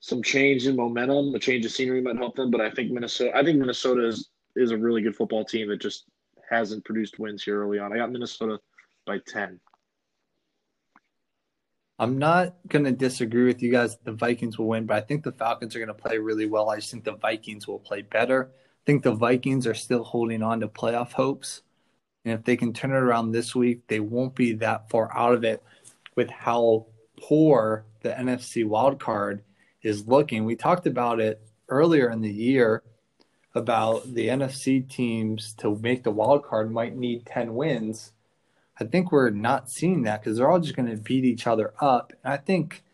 [0.00, 1.34] some change in momentum.
[1.34, 3.36] A change of scenery might help them, but I think Minnesota.
[3.36, 6.04] I think Minnesota is is a really good football team that just
[6.48, 7.92] hasn't produced wins here early on.
[7.92, 8.58] I got Minnesota
[9.06, 9.60] by ten.
[11.98, 13.98] I'm not going to disagree with you guys.
[14.04, 16.70] The Vikings will win, but I think the Falcons are going to play really well.
[16.70, 18.50] I just think the Vikings will play better.
[18.52, 21.62] I think the Vikings are still holding on to playoff hopes.
[22.24, 25.34] And if they can turn it around this week, they won't be that far out
[25.34, 25.62] of it
[26.14, 26.86] with how
[27.20, 29.42] poor the NFC wild card
[29.82, 30.44] is looking.
[30.44, 32.84] We talked about it earlier in the year
[33.54, 38.12] about the NFC teams to make the wild card might need 10 wins.
[38.80, 41.74] I think we're not seeing that because they're all just going to beat each other
[41.80, 42.12] up.
[42.22, 42.84] And I think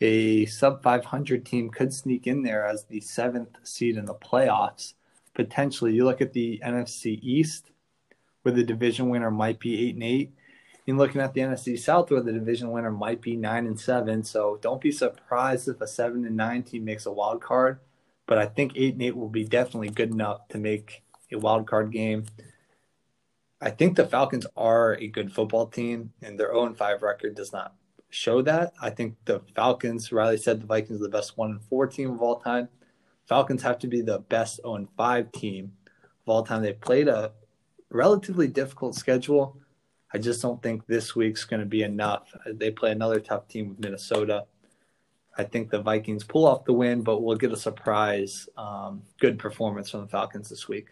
[0.00, 4.94] a sub 500 team could sneak in there as the seventh seed in the playoffs.
[5.34, 7.70] Potentially, you look at the NFC East,
[8.42, 10.32] where the division winner might be eight and eight.
[10.86, 14.22] You're looking at the NFC South, where the division winner might be nine and seven.
[14.22, 17.80] So don't be surprised if a seven and nine team makes a wild card.
[18.26, 21.66] But I think eight and eight will be definitely good enough to make a wild
[21.66, 22.26] card game.
[23.60, 27.34] I think the Falcons are a good football team, and their oh own 5 record
[27.34, 27.74] does not
[28.10, 28.74] show that.
[28.80, 32.10] I think the Falcons, Riley said the Vikings are the best 1 and 4 team
[32.12, 32.68] of all time.
[33.26, 36.62] Falcons have to be the best 0 5 team of all time.
[36.62, 37.32] They've played a
[37.90, 39.58] relatively difficult schedule.
[40.12, 42.32] I just don't think this week's going to be enough.
[42.46, 44.44] They play another tough team with Minnesota.
[45.38, 49.38] I think the Vikings pull off the win, but we'll get a surprise um, good
[49.38, 50.88] performance from the Falcons this week.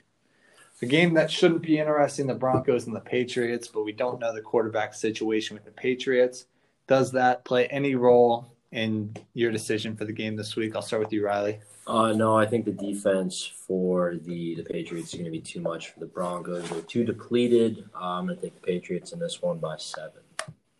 [0.81, 4.35] The game that shouldn't be interesting, the Broncos and the Patriots, but we don't know
[4.35, 6.47] the quarterback situation with the Patriots.
[6.87, 10.75] Does that play any role in your decision for the game this week?
[10.75, 11.61] I'll start with you, Riley.
[11.87, 15.61] Uh, no, I think the defense for the, the Patriots is going to be too
[15.61, 16.69] much for the Broncos.
[16.69, 17.89] They're too depleted.
[17.95, 20.23] I'm going to take the Patriots in this one by seven.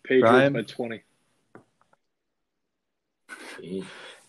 [0.03, 0.53] Patriots Brian?
[0.53, 1.03] by 20.
[3.61, 3.85] Jeez.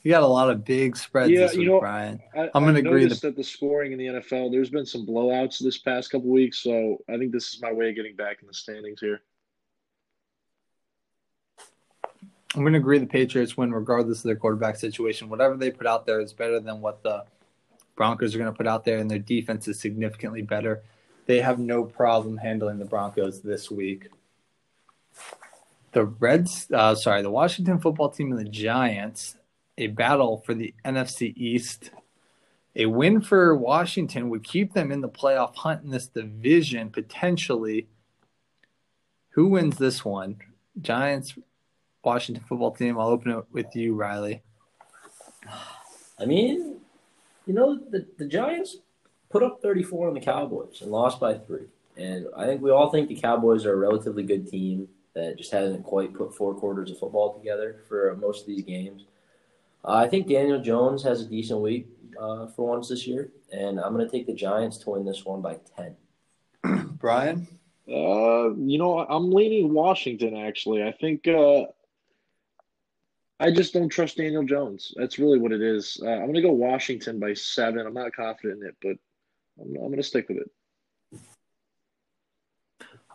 [0.05, 2.21] You got a lot of big spreads yeah, this week, you know, Brian.
[2.35, 5.57] I, am going to agree that the scoring in the NFL, there's been some blowouts
[5.57, 8.47] this past couple weeks, so I think this is my way of getting back in
[8.47, 9.21] the standings here.
[12.53, 15.27] I'm going to agree the Patriots win regardless of their quarterback situation.
[15.27, 17.25] Whatever they put out there is better than what the
[17.95, 20.83] Broncos are going to put out there, and their defense is significantly better.
[21.25, 24.09] They have no problem handling the Broncos this week.
[25.95, 29.38] The Reds, uh, sorry, the Washington football team and the Giants
[29.77, 31.89] a battle for the NFC East.
[32.75, 37.88] A win for Washington would keep them in the playoff hunt in this division potentially.
[39.29, 40.39] Who wins this one?
[40.81, 41.34] Giants,
[42.03, 42.99] Washington football team.
[42.99, 44.43] I'll open it with you, Riley.
[46.19, 46.75] I mean,
[47.45, 48.79] you know, the, the Giants
[49.29, 51.67] put up 34 on the Cowboys and lost by three.
[51.95, 55.51] And I think we all think the Cowboys are a relatively good team that just
[55.51, 59.06] hasn't quite put four quarters of football together for most of these games.
[59.84, 61.88] Uh, I think Daniel Jones has a decent week
[62.19, 65.25] uh, for once this year, and I'm going to take the Giants to win this
[65.25, 65.95] one by 10.
[66.97, 67.47] Brian?
[67.88, 70.84] Uh, you know, I'm leaning Washington, actually.
[70.84, 71.65] I think uh,
[73.39, 74.93] I just don't trust Daniel Jones.
[74.95, 75.99] That's really what it is.
[76.01, 77.86] Uh, I'm going to go Washington by seven.
[77.86, 78.97] I'm not confident in it, but
[79.62, 80.51] I'm, I'm going to stick with it.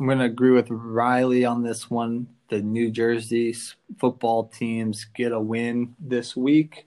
[0.00, 3.54] I'm going to agree with Riley on this one the New Jersey
[3.98, 6.86] football teams get a win this week,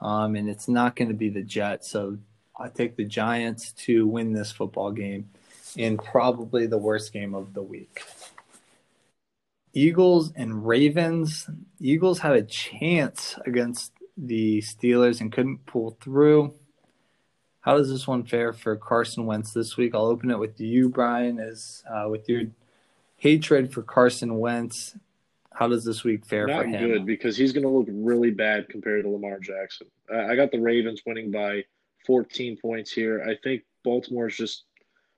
[0.00, 1.90] um, and it's not going to be the Jets.
[1.90, 2.18] So
[2.60, 5.30] I take the Giants to win this football game
[5.74, 8.02] in probably the worst game of the week.
[9.72, 11.48] Eagles and Ravens.
[11.80, 16.54] Eagles had a chance against the Steelers and couldn't pull through.
[17.64, 19.94] How does this one fare for Carson Wentz this week?
[19.94, 22.42] I'll open it with you, Brian, as uh, with your
[23.16, 24.94] hatred for Carson Wentz.
[25.50, 26.72] How does this week fare Not for him?
[26.72, 29.86] Not good because he's going to look really bad compared to Lamar Jackson.
[30.12, 31.64] I got the Ravens winning by
[32.06, 33.24] 14 points here.
[33.26, 34.64] I think Baltimore is just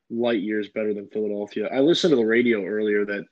[0.09, 1.69] light years better than Philadelphia.
[1.73, 3.25] I listened to the radio earlier that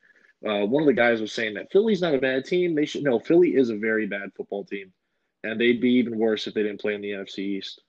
[0.45, 2.75] uh, one of the guys was saying that Philly's not a bad team.
[2.75, 4.93] They should no, Philly is a very bad football team,
[5.45, 7.81] and they'd be even worse if they didn't play in the NFC East.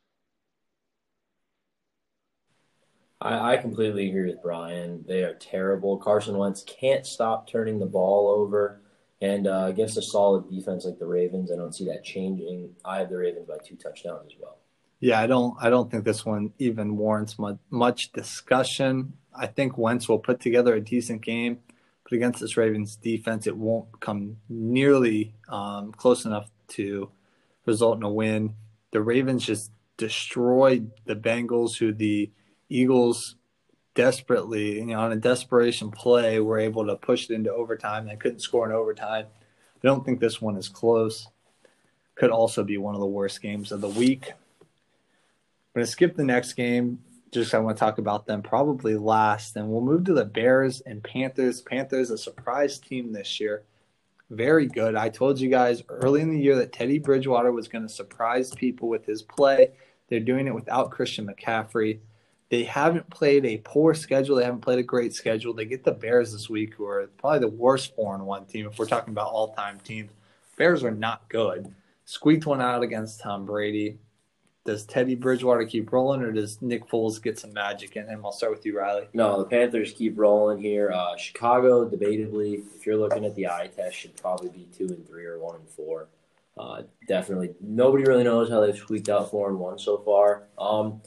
[3.22, 5.04] I, I completely agree with Brian.
[5.08, 5.98] They are terrible.
[5.98, 8.82] Carson Wentz can't stop turning the ball over.
[9.22, 12.76] And uh, against a solid defense like the Ravens, I don't see that changing.
[12.84, 14.58] I have the Ravens by two touchdowns as well.
[15.00, 15.56] Yeah, I don't.
[15.60, 19.14] I don't think this one even warrants much, much discussion.
[19.34, 21.60] I think Wentz will put together a decent game,
[22.04, 27.10] but against this Ravens defense, it won't come nearly um, close enough to
[27.66, 28.56] result in a win.
[28.92, 32.32] The Ravens just destroyed the Bengals, who the
[32.70, 33.36] Eagles
[33.94, 38.06] desperately, you know, on a desperation play, were able to push it into overtime.
[38.06, 39.26] They couldn't score in overtime.
[39.84, 41.28] I don't think this one is close.
[42.16, 44.32] Could also be one of the worst games of the week.
[44.32, 47.00] I'm going to skip the next game.
[47.32, 50.82] Just I want to talk about them probably last, and we'll move to the Bears
[50.82, 51.62] and Panthers.
[51.62, 53.64] Panthers, a surprise team this year.
[54.30, 54.96] Very good.
[54.96, 58.52] I told you guys early in the year that Teddy Bridgewater was going to surprise
[58.52, 59.72] people with his play.
[60.08, 62.00] They're doing it without Christian McCaffrey.
[62.50, 64.36] They haven't played a poor schedule.
[64.36, 65.54] They haven't played a great schedule.
[65.54, 68.68] They get the Bears this week, who are probably the worst four and one team
[68.68, 70.12] if we're talking about all time teams.
[70.58, 71.74] Bears are not good.
[72.06, 73.98] Squeaked one out against Tom Brady.
[74.64, 78.26] Does Teddy Bridgewater keep rolling, or does Nick Foles get some magic in him?
[78.26, 79.08] I'll start with you, Riley.
[79.14, 80.92] No, the Panthers keep rolling here.
[80.92, 85.08] Uh, Chicago, debatably, if you're looking at the eye test, should probably be two and
[85.08, 86.08] three or one and four.
[86.58, 90.44] Uh, definitely, nobody really knows how they've squeaked out four and one so far.
[90.58, 91.02] Um,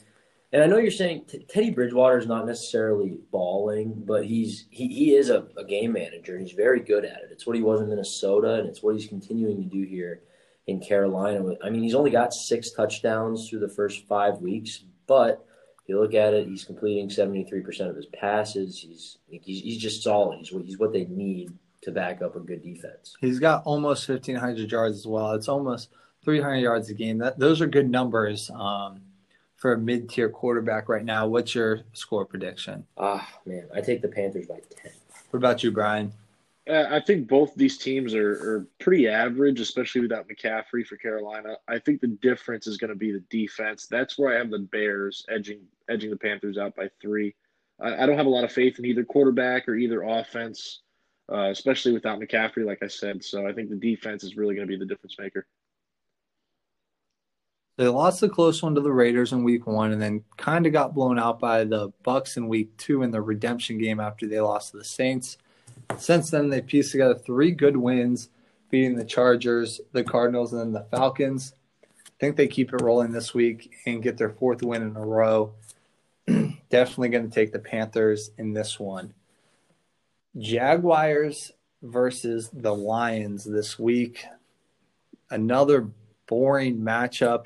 [0.51, 4.87] and I know you're saying t- Teddy Bridgewater is not necessarily balling, but he's he,
[4.87, 7.29] he is a, a game manager he's very good at it.
[7.31, 10.21] It's what he was in Minnesota, and it's what he's continuing to do here
[10.67, 11.55] in Carolina.
[11.63, 15.45] I mean, he's only got six touchdowns through the first five weeks, but
[15.83, 18.79] if you look at it, he's completing 73% of his passes.
[18.79, 20.39] He's he's, he's just solid.
[20.39, 23.15] He's what, he's what they need to back up a good defense.
[23.21, 25.31] He's got almost 1,500 yards as well.
[25.31, 25.89] It's almost
[26.23, 27.19] 300 yards a game.
[27.19, 28.49] That Those are good numbers.
[28.53, 29.01] Um,
[29.59, 31.27] for a mid-tier quarterback right now.
[31.27, 32.85] What's your score prediction?
[32.97, 34.91] Ah, man, I take the Panthers by ten.
[35.29, 36.11] What about you, Brian?
[36.67, 41.55] Uh, I think both these teams are, are pretty average, especially without McCaffrey for Carolina.
[41.67, 43.87] I think the difference is going to be the defense.
[43.87, 47.35] That's where I have the Bears edging edging the Panthers out by three.
[47.81, 50.81] I, I don't have a lot of faith in either quarterback or either offense,
[51.31, 53.23] uh, especially without McCaffrey, like I said.
[53.23, 55.47] So I think the defense is really going to be the difference maker.
[57.79, 60.73] They lost the close one to the Raiders in week one and then kind of
[60.73, 64.41] got blown out by the Bucks in week two in the redemption game after they
[64.41, 65.37] lost to the Saints.
[65.97, 68.31] Since then, they pieced together three good wins,
[68.69, 71.53] beating the Chargers, the Cardinals, and then the Falcons.
[71.81, 75.05] I think they keep it rolling this week and get their fourth win in a
[75.05, 75.53] row.
[76.69, 79.13] Definitely going to take the Panthers in this one.
[80.37, 84.25] Jaguars versus the Lions this week.
[85.29, 85.87] Another
[86.27, 87.45] boring matchup.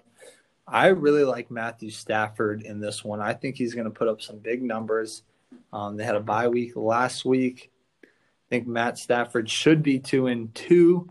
[0.68, 3.20] I really like Matthew Stafford in this one.
[3.20, 5.24] I think he's going to put up some big numbers.
[5.72, 7.72] Um, they had a bye week last week.
[8.04, 8.08] I
[8.50, 11.10] think Matt Stafford should be two and two.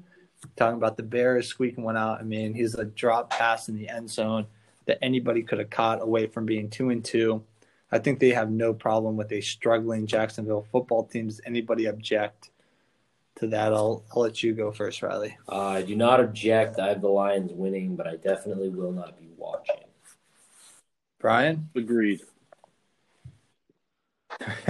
[0.56, 2.20] Talking about the Bears squeaking one out.
[2.20, 4.46] I mean, he's a drop pass in the end zone
[4.86, 7.44] that anybody could have caught away from being two and two.
[7.92, 11.28] I think they have no problem with a struggling Jacksonville football team.
[11.28, 12.50] Does anybody object
[13.42, 13.72] to that?
[13.72, 15.36] I'll, I'll let you go first, Riley.
[15.48, 16.78] Uh, I do not object.
[16.78, 19.84] I have the Lions winning, but I definitely will not be watching.
[21.18, 21.68] Brian?
[21.74, 22.20] Agreed.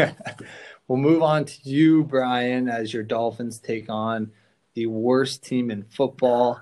[0.88, 4.32] we'll move on to you, Brian, as your Dolphins take on
[4.74, 6.60] the worst team in football.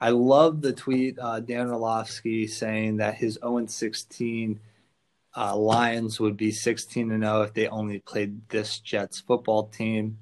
[0.00, 4.58] I love the tweet uh, Dan Orlovsky saying that his 0 16
[5.36, 10.18] uh, Lions would be 16 0 if they only played this Jets football team.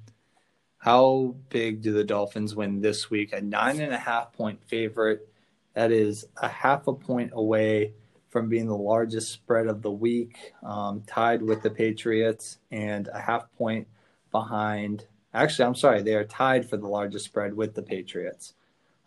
[0.79, 3.33] How big do the Dolphins win this week?
[3.33, 5.27] A nine and a half point favorite.
[5.73, 7.93] That is a half a point away
[8.29, 13.19] from being the largest spread of the week, um, tied with the Patriots, and a
[13.19, 13.87] half point
[14.31, 15.05] behind.
[15.33, 18.53] Actually, I'm sorry, they are tied for the largest spread with the Patriots.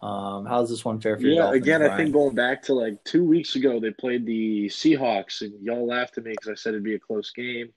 [0.03, 1.35] Um, how's this one fair for you?
[1.35, 1.93] Yeah, again, Brian?
[1.93, 5.87] I think going back to like two weeks ago, they played the Seahawks, and y'all
[5.87, 7.73] laughed at me because I said it'd be a close game,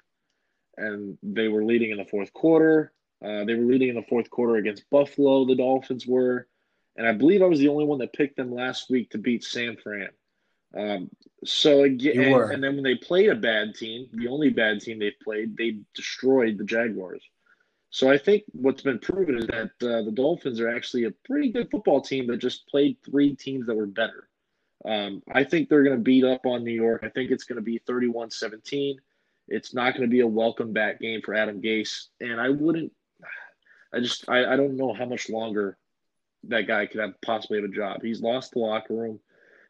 [0.75, 2.91] and they were leading in the fourth quarter.
[3.23, 5.45] Uh, they were leading in the fourth quarter against Buffalo.
[5.45, 6.47] The Dolphins were,
[6.95, 9.43] and I believe I was the only one that picked them last week to beat
[9.43, 10.09] San Fran.
[10.75, 11.09] Um,
[11.45, 14.99] so again, and, and, then when they played a bad team, the only bad team
[14.99, 17.23] they've played, they destroyed the Jaguars.
[17.91, 21.49] So I think what's been proven is that uh, the Dolphins are actually a pretty
[21.49, 24.27] good football team that just played three teams that were better.
[24.83, 27.03] Um, I think they're going to beat up on New York.
[27.05, 28.99] I think it's going to be 31 17.
[29.47, 32.07] It's not going to be a welcome back game for Adam Gase.
[32.19, 32.91] And I wouldn't,
[33.95, 35.77] I just, I, I don't know how much longer
[36.43, 38.01] that guy could have possibly have a job.
[38.03, 39.19] He's lost the locker room.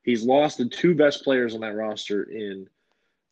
[0.03, 2.67] He's lost the two best players on that roster in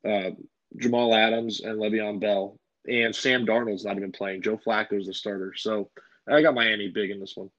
[0.08, 0.32] uh,
[0.78, 4.42] Jamal Adams and Le'Veon Bell, and Sam Darnold's not even playing.
[4.42, 5.90] Joe Flacco's the starter, so
[6.28, 7.50] I got Miami big in this one.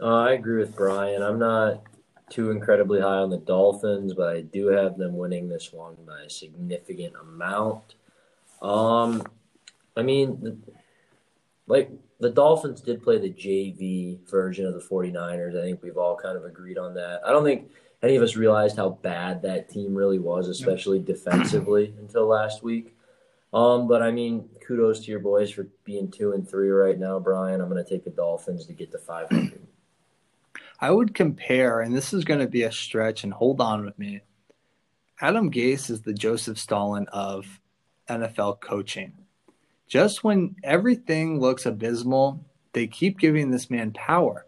[0.00, 1.22] Uh, I agree with Brian.
[1.22, 1.82] I'm not
[2.30, 6.22] too incredibly high on the Dolphins, but I do have them winning this one by
[6.22, 7.94] a significant amount.
[8.62, 9.22] Um,
[9.96, 10.62] I mean,
[11.66, 15.58] like the Dolphins did play the JV version of the 49ers.
[15.58, 17.20] I think we've all kind of agreed on that.
[17.26, 17.70] I don't think
[18.02, 22.96] any of us realized how bad that team really was, especially defensively, until last week.
[23.52, 27.18] Um, but I mean, kudos to your boys for being two and three right now,
[27.18, 27.60] Brian.
[27.60, 29.66] I'm going to take the Dolphins to get to 500.
[30.80, 33.98] I would compare, and this is going to be a stretch, and hold on with
[33.98, 34.20] me.
[35.20, 37.60] Adam Gase is the Joseph Stalin of
[38.08, 39.12] NFL coaching
[39.92, 44.46] just when everything looks abysmal, they keep giving this man power.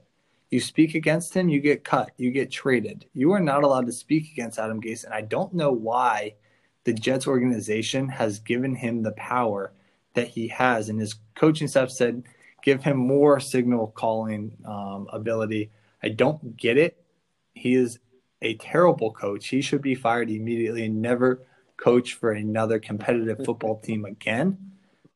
[0.49, 3.05] You speak against him, you get cut, you get traded.
[3.13, 6.37] You are not allowed to speak against Adam Gase, and I don't know why
[6.85, 9.75] the Jets organization has given him the power
[10.15, 10.89] that he has.
[10.89, 12.23] And his coaching staff said,
[12.63, 15.71] give him more signal calling um, ability.
[16.03, 17.05] I don't get it.
[17.53, 17.99] He is
[18.41, 19.49] a terrible coach.
[19.49, 21.43] He should be fired immediately and never
[21.77, 24.71] coach for another competitive football team again.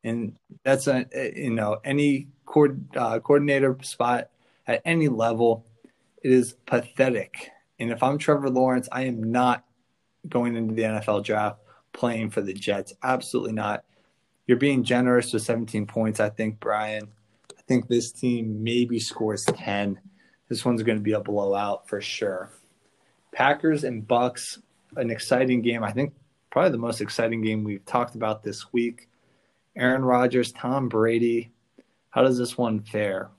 [0.04, 4.30] And that's a you know any uh, coordinator spot
[4.66, 5.66] at any level.
[6.22, 7.50] It is pathetic.
[7.78, 9.64] And if I'm Trevor Lawrence, I am not
[10.28, 11.60] going into the NFL draft
[11.92, 12.92] playing for the Jets.
[13.02, 13.84] Absolutely not.
[14.46, 17.08] You're being generous with 17 points, I think, Brian.
[17.56, 20.00] I think this team maybe scores 10.
[20.48, 22.50] This one's going to be a blowout for sure.
[23.32, 24.58] Packers and Bucks,
[24.96, 25.84] an exciting game.
[25.84, 26.14] I think
[26.50, 29.08] probably the most exciting game we've talked about this week.
[29.78, 31.52] Aaron Rodgers, Tom Brady.
[32.10, 33.30] How does this one fare?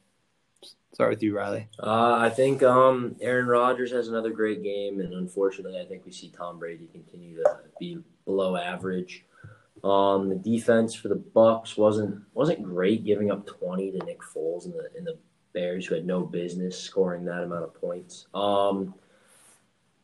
[0.93, 1.67] Start with you, Riley.
[1.81, 6.11] Uh, I think um, Aaron Rodgers has another great game, and unfortunately, I think we
[6.11, 9.25] see Tom Brady continue to be below average.
[9.83, 14.65] Um, the defense for the Bucks wasn't wasn't great, giving up twenty to Nick Foles
[14.65, 15.17] and the in the
[15.53, 18.27] Bears, who had no business scoring that amount of points.
[18.33, 18.93] Um,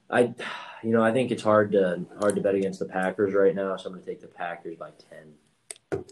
[0.09, 0.33] I,
[0.81, 3.75] you know, I think it's hard to hard to bet against the Packers right now,
[3.75, 6.03] so I'm going to take the Packers by ten.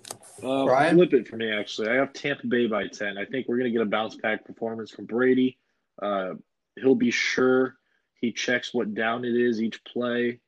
[0.42, 0.96] Uh, Brian?
[0.96, 1.90] flip it for me, actually.
[1.90, 3.18] I have Tampa Bay by 10.
[3.18, 5.58] I think we're going to get a bounce back performance from Brady.
[6.02, 6.34] Uh,
[6.76, 7.76] he'll be sure
[8.20, 10.40] he checks what down it is each play.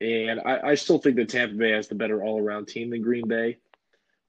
[0.00, 3.02] And I, I still think that Tampa Bay has the better all around team than
[3.02, 3.58] Green Bay.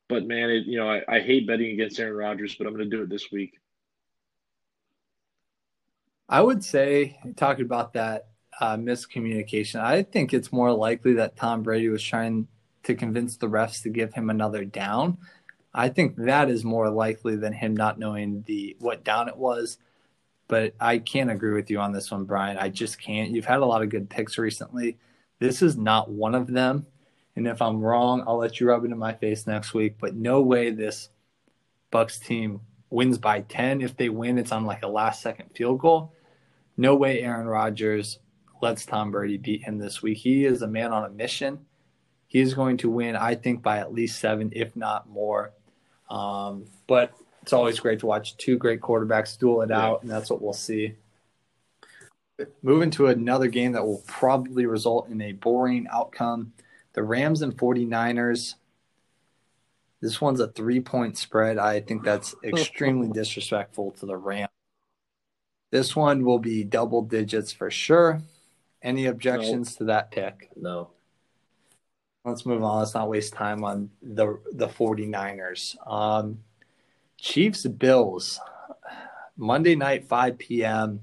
[0.08, 2.90] But, man, it, you know, I, I hate betting against Aaron Rodgers, but I'm going
[2.90, 3.60] to do it this week.
[6.28, 8.28] I would say, talking about that
[8.60, 12.48] uh, miscommunication, I think it's more likely that Tom Brady was trying
[12.90, 15.20] to convince the refs to give him another down.
[15.76, 19.78] I think that is more likely than him not knowing the what down it was.
[20.48, 22.58] But I can't agree with you on this one, Brian.
[22.58, 23.30] I just can't.
[23.30, 24.98] You've had a lot of good picks recently.
[25.38, 26.88] This is not one of them.
[27.36, 29.98] And if I'm wrong, I'll let you rub it in my face next week.
[30.00, 31.10] But no way this
[31.92, 33.82] Bucks team wins by 10.
[33.82, 36.16] If they win, it's on like a last second field goal.
[36.76, 38.18] No way Aaron Rodgers
[38.64, 40.18] lets Tom Brady beat him this week.
[40.18, 41.68] He is a man on a mission.
[42.30, 45.52] He's going to win, I think, by at least seven, if not more.
[46.12, 47.12] Um, but
[47.42, 50.54] it's always great to watch two great quarterbacks duel it out, and that's what we'll
[50.54, 50.94] see.
[52.62, 56.54] Moving to another game that will probably result in a boring outcome
[56.94, 58.56] the Rams and 49ers.
[60.02, 61.58] This one's a three point spread.
[61.58, 64.50] I think that's extremely disrespectful to the Rams.
[65.72, 68.22] This one will be double digits for sure.
[68.82, 70.50] Any objections to that pick?
[70.56, 70.90] No.
[72.30, 72.80] Let's move on.
[72.80, 75.76] Let's not waste time on the the 49ers.
[75.90, 76.40] Um,
[77.18, 78.40] Chiefs Bills
[79.38, 81.02] Monday night 5 p.m.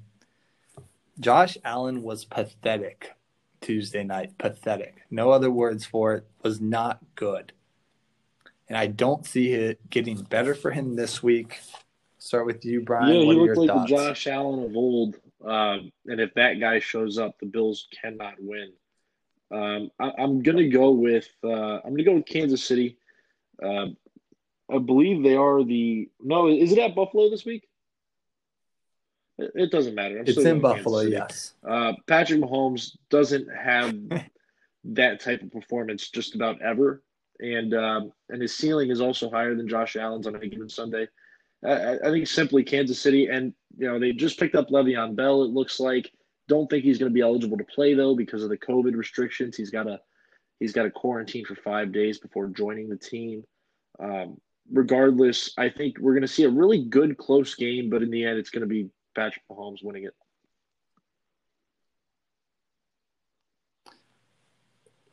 [1.19, 3.13] Josh Allen was pathetic
[3.61, 4.37] Tuesday night.
[4.39, 5.03] Pathetic.
[5.11, 6.27] No other words for it.
[6.43, 7.53] Was not good.
[8.69, 11.61] And I don't see it getting better for him this week.
[12.19, 13.09] Start with you, Brian.
[13.15, 13.91] yeah, he are looked your like thoughts?
[13.91, 15.17] the Josh Allen of old.
[15.45, 18.73] Um, and if that guy shows up, the Bills cannot win.
[19.51, 22.99] Um, I, I'm gonna go with uh, I'm gonna go with Kansas City.
[23.63, 23.87] Uh,
[24.71, 26.49] I believe they are the no.
[26.49, 27.69] Is it at Buffalo this week?
[29.39, 30.19] It, it doesn't matter.
[30.19, 31.55] I'm It's in Buffalo, yes.
[31.67, 33.95] Uh, Patrick Mahomes doesn't have
[34.85, 37.03] that type of performance just about ever,
[37.39, 41.07] and um, and his ceiling is also higher than Josh Allen's on any given Sunday.
[41.65, 45.15] I, I- I think simply Kansas City, and you know they just picked up Le'Veon
[45.15, 45.45] Bell.
[45.45, 46.11] It looks like.
[46.49, 49.57] Don't think he's going to be eligible to play though because of the COVID restrictions.
[49.57, 50.01] He's got to
[50.61, 53.45] he's got to quarantine for five days before joining the team.
[53.99, 54.39] Um,
[54.71, 58.25] regardless, I think we're going to see a really good close game, but in the
[58.25, 60.15] end, it's going to be Patrick Mahomes winning it.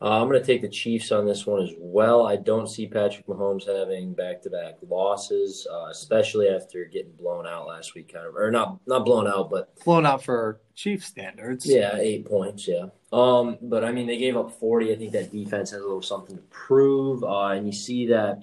[0.04, 2.28] Uh, I'm going to take the Chiefs on this one as well.
[2.28, 7.96] I don't see Patrick Mahomes having back-to-back losses, uh, especially after getting blown out last
[7.96, 8.12] week.
[8.12, 11.66] Kind of, or not not blown out, but Blown out for Chief standards.
[11.66, 12.68] yeah, eight points.
[12.68, 12.88] Yeah.
[13.14, 14.92] Um, but I mean, they gave up 40.
[14.92, 18.40] I think that defense has a little something to prove, uh, and you see that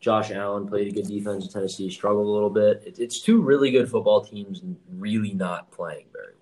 [0.00, 2.82] Josh Allen played a good defense in Tennessee, struggled a little bit.
[2.86, 4.62] It, it's two really good football teams,
[4.96, 6.32] really not playing very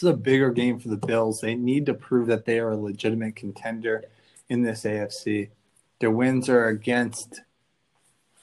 [0.00, 1.42] This is a bigger game for the Bills.
[1.42, 4.04] They need to prove that they are a legitimate contender
[4.48, 5.50] in this AFC.
[5.98, 7.42] Their wins are against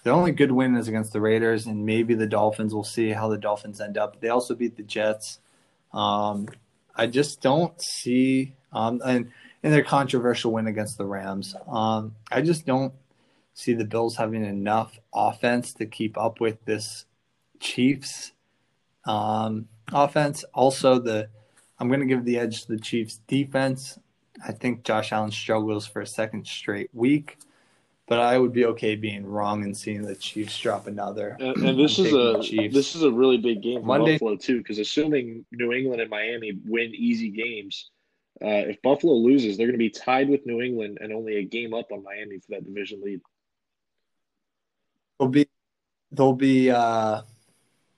[0.03, 2.75] their only good win is against the Raiders and maybe the Dolphins.
[2.75, 4.21] We'll see how the Dolphins end up.
[4.21, 5.39] They also beat the Jets.
[5.91, 6.47] Um,
[6.95, 9.31] I just don't see um, and
[9.63, 11.55] in their controversial win against the Rams.
[11.67, 12.93] Um, I just don't
[13.55, 17.05] see the Bills having enough offense to keep up with this
[17.59, 18.33] Chiefs
[19.05, 20.45] um, offense.
[20.53, 21.29] Also, the
[21.79, 23.99] I'm going to give the edge to the Chiefs defense.
[24.45, 27.37] I think Josh Allen struggles for a second straight week.
[28.07, 31.35] but I would be okay being wrong and seeing the Chiefs drop another.
[31.39, 32.39] And, and this is a
[32.71, 36.09] this is a really big game for Monday- Buffalo too, because assuming New England and
[36.09, 37.89] Miami win easy games,
[38.41, 41.43] uh, if Buffalo loses, they're going to be tied with New England and only a
[41.43, 43.19] game up on Miami for that division lead.
[45.19, 45.47] They'll be
[46.11, 47.21] they'll be uh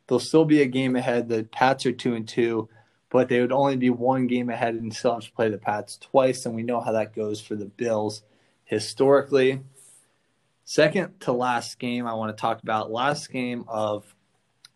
[0.07, 1.27] they'll still be a game ahead.
[1.29, 2.69] The Pats are two and two,
[3.09, 5.97] but they would only be one game ahead and still have to play the Pats
[5.97, 8.23] twice, and we know how that goes for the Bills
[8.65, 9.61] historically.
[10.65, 14.15] Second to last game I want to talk about last game of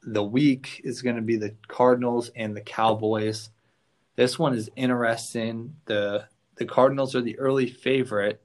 [0.02, 3.52] the week is going to be the Cardinals and the Cowboys.
[4.16, 5.76] This one is interesting.
[5.86, 6.26] The
[6.56, 8.42] the Cardinals are the early favorite.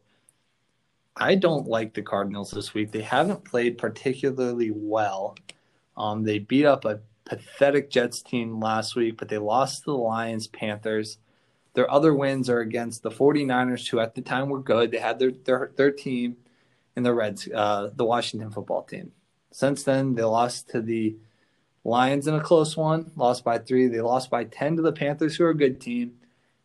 [1.17, 2.93] I don't like the Cardinals this week.
[2.93, 5.37] They haven't played particularly well.
[5.97, 9.97] Um, they beat up a pathetic Jets team last week, but they lost to the
[9.97, 11.19] Lions, Panthers.
[11.75, 14.91] Their other wins are against the 49ers, who at the time were good.
[14.91, 16.39] They had their their, their team
[16.97, 19.13] and the Reds, uh, the Washington football team.
[19.53, 21.17] Since then, they lost to the
[21.85, 23.87] Lions in a close one, lost by three.
[23.87, 26.09] They lost by 10 to the Panthers, who are a good team.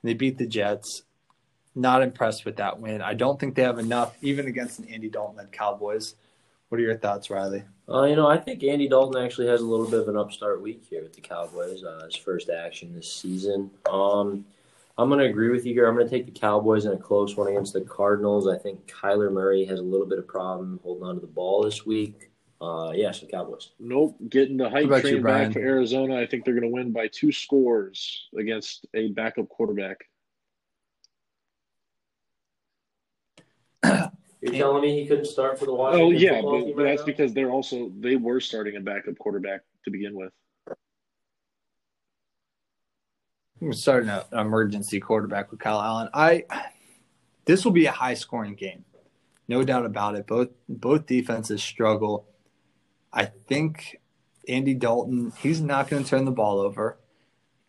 [0.02, 1.04] And they beat the Jets.
[1.76, 3.02] Not impressed with that win.
[3.02, 6.16] I don't think they have enough, even against an Andy Dalton led Cowboys.
[6.74, 7.64] What are your thoughts, Riley?
[7.88, 10.60] Uh, you know, I think Andy Dalton actually has a little bit of an upstart
[10.60, 11.84] week here with the Cowboys.
[11.84, 13.70] Uh, his first action this season.
[13.88, 14.44] Um,
[14.98, 15.88] I'm going to agree with you here.
[15.88, 18.48] I'm going to take the Cowboys in a close one against the Cardinals.
[18.48, 21.62] I think Kyler Murray has a little bit of problem holding on to the ball
[21.62, 22.32] this week.
[22.60, 23.74] Uh, yeah, so Cowboys.
[23.80, 26.18] Nope, getting the hype What about you, train back for Arizona.
[26.18, 30.06] I think they're going to win by two scores against a backup quarterback.
[34.44, 36.90] You're telling me he couldn't start for the Washington Oh yeah, but, team but right
[36.90, 37.06] that's now?
[37.06, 40.32] because they're also they were starting a backup quarterback to begin with.
[43.62, 46.10] We're starting an emergency quarterback with Kyle Allen.
[46.14, 46.44] I
[47.46, 48.84] this will be a high scoring game,
[49.48, 50.28] no doubt about it.
[50.28, 52.28] Both both defenses struggle.
[53.14, 54.02] I think
[54.50, 56.98] Andy Dalton he's not going to turn the ball over.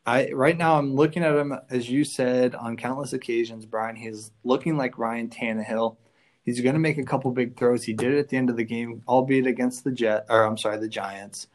[0.05, 3.95] I right now I'm looking at him as you said on countless occasions, Brian.
[3.95, 5.99] He's looking like Ryan Tannehill.
[6.45, 7.85] He's going to make a couple big throws.
[7.85, 10.59] He did it at the end of the game, albeit against the Jet or I'm
[10.59, 11.49] sorry, the Giants.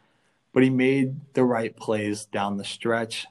[0.52, 3.28] But he made the right plays down the stretch.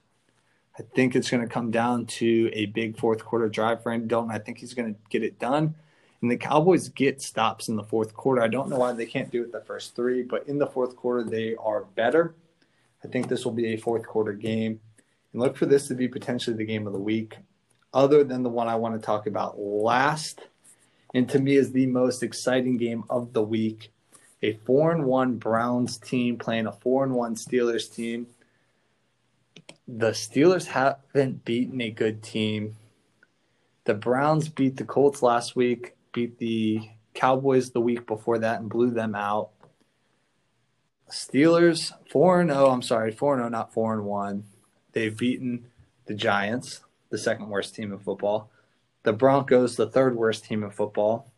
[0.78, 4.06] I think it's going to come down to a big fourth quarter drive for Andy
[4.06, 4.30] Dalton.
[4.30, 5.74] I think he's going to get it done.
[6.22, 8.40] And the Cowboys get stops in the fourth quarter.
[8.42, 10.94] I don't know why they can't do it the first three, but in the fourth
[10.94, 12.34] quarter, they are better.
[13.04, 14.80] I think this will be a fourth quarter game.
[15.32, 17.36] And look for this to be potentially the game of the week,
[17.92, 20.40] other than the one I want to talk about last.
[21.14, 23.90] And to me, is the most exciting game of the week.
[24.42, 28.28] A four and one Browns team playing a four and one Steelers team
[29.88, 32.76] the Steelers haven't beaten a good team.
[33.84, 38.68] The Browns beat the Colts last week, beat the Cowboys the week before that, and
[38.68, 39.48] blew them out.
[41.11, 42.68] Steelers four and zero.
[42.68, 44.44] I'm sorry, four and zero, not four and one.
[44.92, 45.68] They've beaten
[46.04, 48.50] the Giants, the second worst team in football.
[49.09, 51.32] The Broncos, the third worst team in football.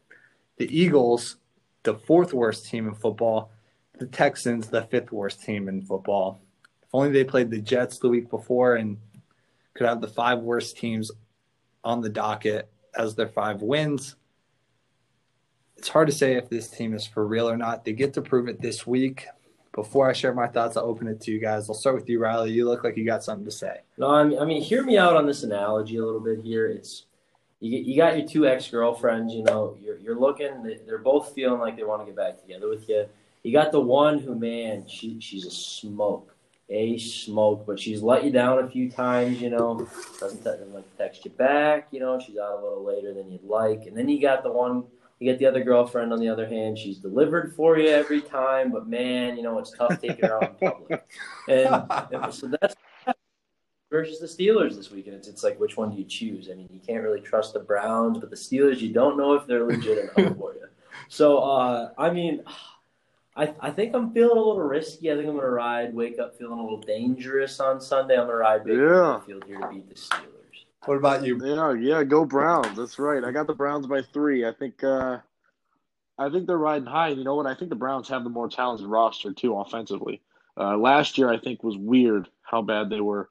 [0.56, 1.36] The Eagles,
[1.84, 3.52] the fourth worst team in football.
[3.96, 6.40] The Texans, the fifth worst team in football.
[6.82, 8.98] If only they played the Jets the week before and
[9.74, 11.12] could have the five worst teams
[11.84, 12.68] on the docket
[12.98, 14.16] as their five wins.
[15.76, 17.84] It's hard to say if this team is for real or not.
[17.84, 19.28] They get to prove it this week.
[19.72, 21.68] Before I share my thoughts, I'll open it to you guys.
[21.68, 22.50] I'll start with you, Riley.
[22.50, 23.82] You look like you got something to say.
[23.96, 26.66] No, I mean, I mean, hear me out on this analogy a little bit here.
[26.66, 27.04] It's
[27.60, 29.34] you, you got your two ex girlfriends.
[29.34, 30.78] You know, you're you're looking.
[30.86, 33.06] They're both feeling like they want to get back together with you.
[33.42, 36.34] You got the one who, man, she she's a smoke,
[36.68, 39.40] a smoke, but she's let you down a few times.
[39.40, 39.88] You know,
[40.18, 41.88] doesn't, like text you back.
[41.90, 43.86] You know, she's out a little later than you'd like.
[43.86, 44.84] And then you got the one.
[45.18, 46.78] You get the other girlfriend on the other hand.
[46.78, 50.56] She's delivered for you every time, but man, you know it's tough taking her out
[50.62, 51.06] in public.
[51.46, 52.74] And, and so that's
[53.90, 55.16] versus the Steelers this weekend.
[55.16, 56.48] It's, it's like which one do you choose?
[56.50, 59.46] I mean, you can't really trust the Browns, but the Steelers, you don't know if
[59.46, 60.60] they're legit enough for you.
[61.08, 62.42] So, uh, I mean,
[63.34, 65.10] I, I think I'm feeling a little risky.
[65.10, 68.14] I think I'm going to ride, wake up feeling a little dangerous on Sunday.
[68.14, 69.18] I'm going to ride Baker Yeah.
[69.18, 70.26] Mayfield here to beat the Steelers.
[70.84, 71.40] What about you?
[71.44, 72.76] Yeah, yeah, go Browns.
[72.76, 73.24] That's right.
[73.24, 74.46] I got the Browns by three.
[74.46, 75.18] I think uh
[76.18, 77.08] I think they're riding high.
[77.08, 77.46] And you know what?
[77.46, 80.22] I think the Browns have the more talented roster too offensively.
[80.56, 83.30] Uh, last year I think was weird how bad they were.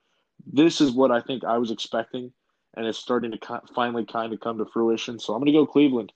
[0.52, 2.32] This is what I think I was expecting,
[2.76, 5.20] and it's starting to ki- finally kind of come to fruition.
[5.20, 6.12] So I'm going to go Cleveland.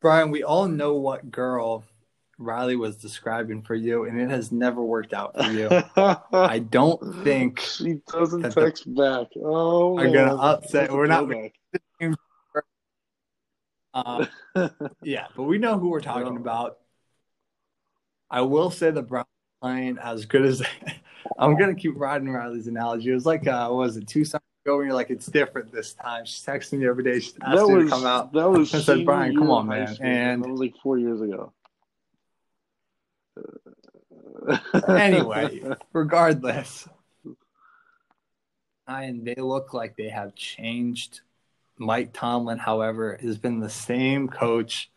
[0.00, 1.84] Brian, we all know what girl
[2.38, 5.68] Riley was describing for you, and it has never worked out for you.
[6.32, 9.28] I don't think she doesn't that the- text back.
[9.36, 11.28] Oh, are gonna upset- we're not-
[13.94, 14.26] Uh,
[15.02, 16.78] yeah, but we know who we're talking about.
[18.30, 19.26] I will say the Browns
[19.62, 20.62] playing as good as
[21.38, 23.10] I'm gonna keep riding Riley's analogy.
[23.10, 25.72] It was like uh, what was it two summers ago when you're like it's different
[25.72, 26.24] this time.
[26.24, 27.20] She's texting me every day.
[27.20, 28.32] She asked that me was to come out.
[28.32, 28.74] that was.
[28.74, 30.06] I said, "Brian, come on, man." school.
[30.06, 31.52] And- that was like four years ago.
[34.88, 36.88] anyway, regardless,
[38.88, 41.20] and they look like they have changed.
[41.78, 44.90] Mike Tomlin, however, has been the same coach.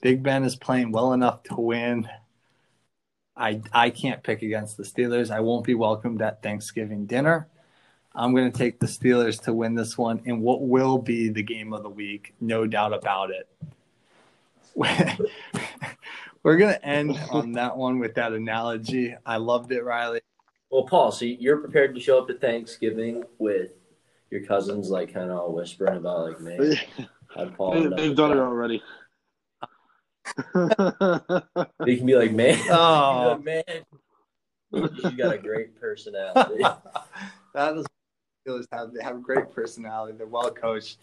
[0.00, 2.08] Big Ben is playing well enough to win.
[3.38, 5.30] I I can't pick against the Steelers.
[5.30, 7.48] I won't be welcomed at Thanksgiving dinner.
[8.14, 11.42] I'm going to take the Steelers to win this one in what will be the
[11.42, 13.48] game of the week, no doubt about it.
[16.42, 19.14] We're going to end on that one with that analogy.
[19.24, 20.20] I loved it, Riley.
[20.70, 23.72] Well, Paul, so you're prepared to show up to Thanksgiving with
[24.30, 26.74] your cousins, like kind of all whispering about, like, man,
[27.34, 28.82] how'd Paul They, end up they've done it already.
[30.54, 33.38] They can be like, man, Oh.
[33.38, 33.62] man,
[34.72, 36.62] you got a great personality.
[37.54, 37.86] that is
[38.46, 40.16] Steelers have they have a great personality.
[40.16, 40.98] They're well coached.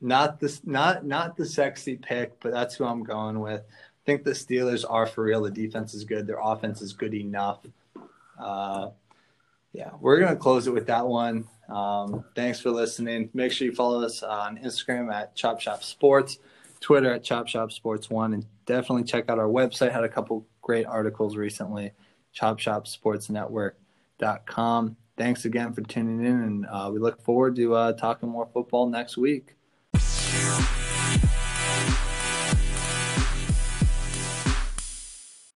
[0.00, 3.60] Not this not not the sexy pick, but that's who I'm going with.
[3.62, 5.42] I think the Steelers are for real.
[5.42, 6.26] The defense is good.
[6.26, 7.60] Their offense is good enough.
[8.38, 8.90] Uh,
[9.72, 11.46] yeah, we're gonna close it with that one.
[11.68, 13.30] Um, thanks for listening.
[13.32, 16.38] Make sure you follow us on Instagram at Chop Shop Sports,
[16.82, 19.92] Twitter at Chop Shop Sports One, and definitely check out our website.
[19.92, 21.92] Had a couple great articles recently.
[22.38, 24.96] ChopShopSportsNetwork.com.
[25.16, 28.88] Thanks again for tuning in, and uh, we look forward to uh, talking more football
[28.88, 29.54] next week.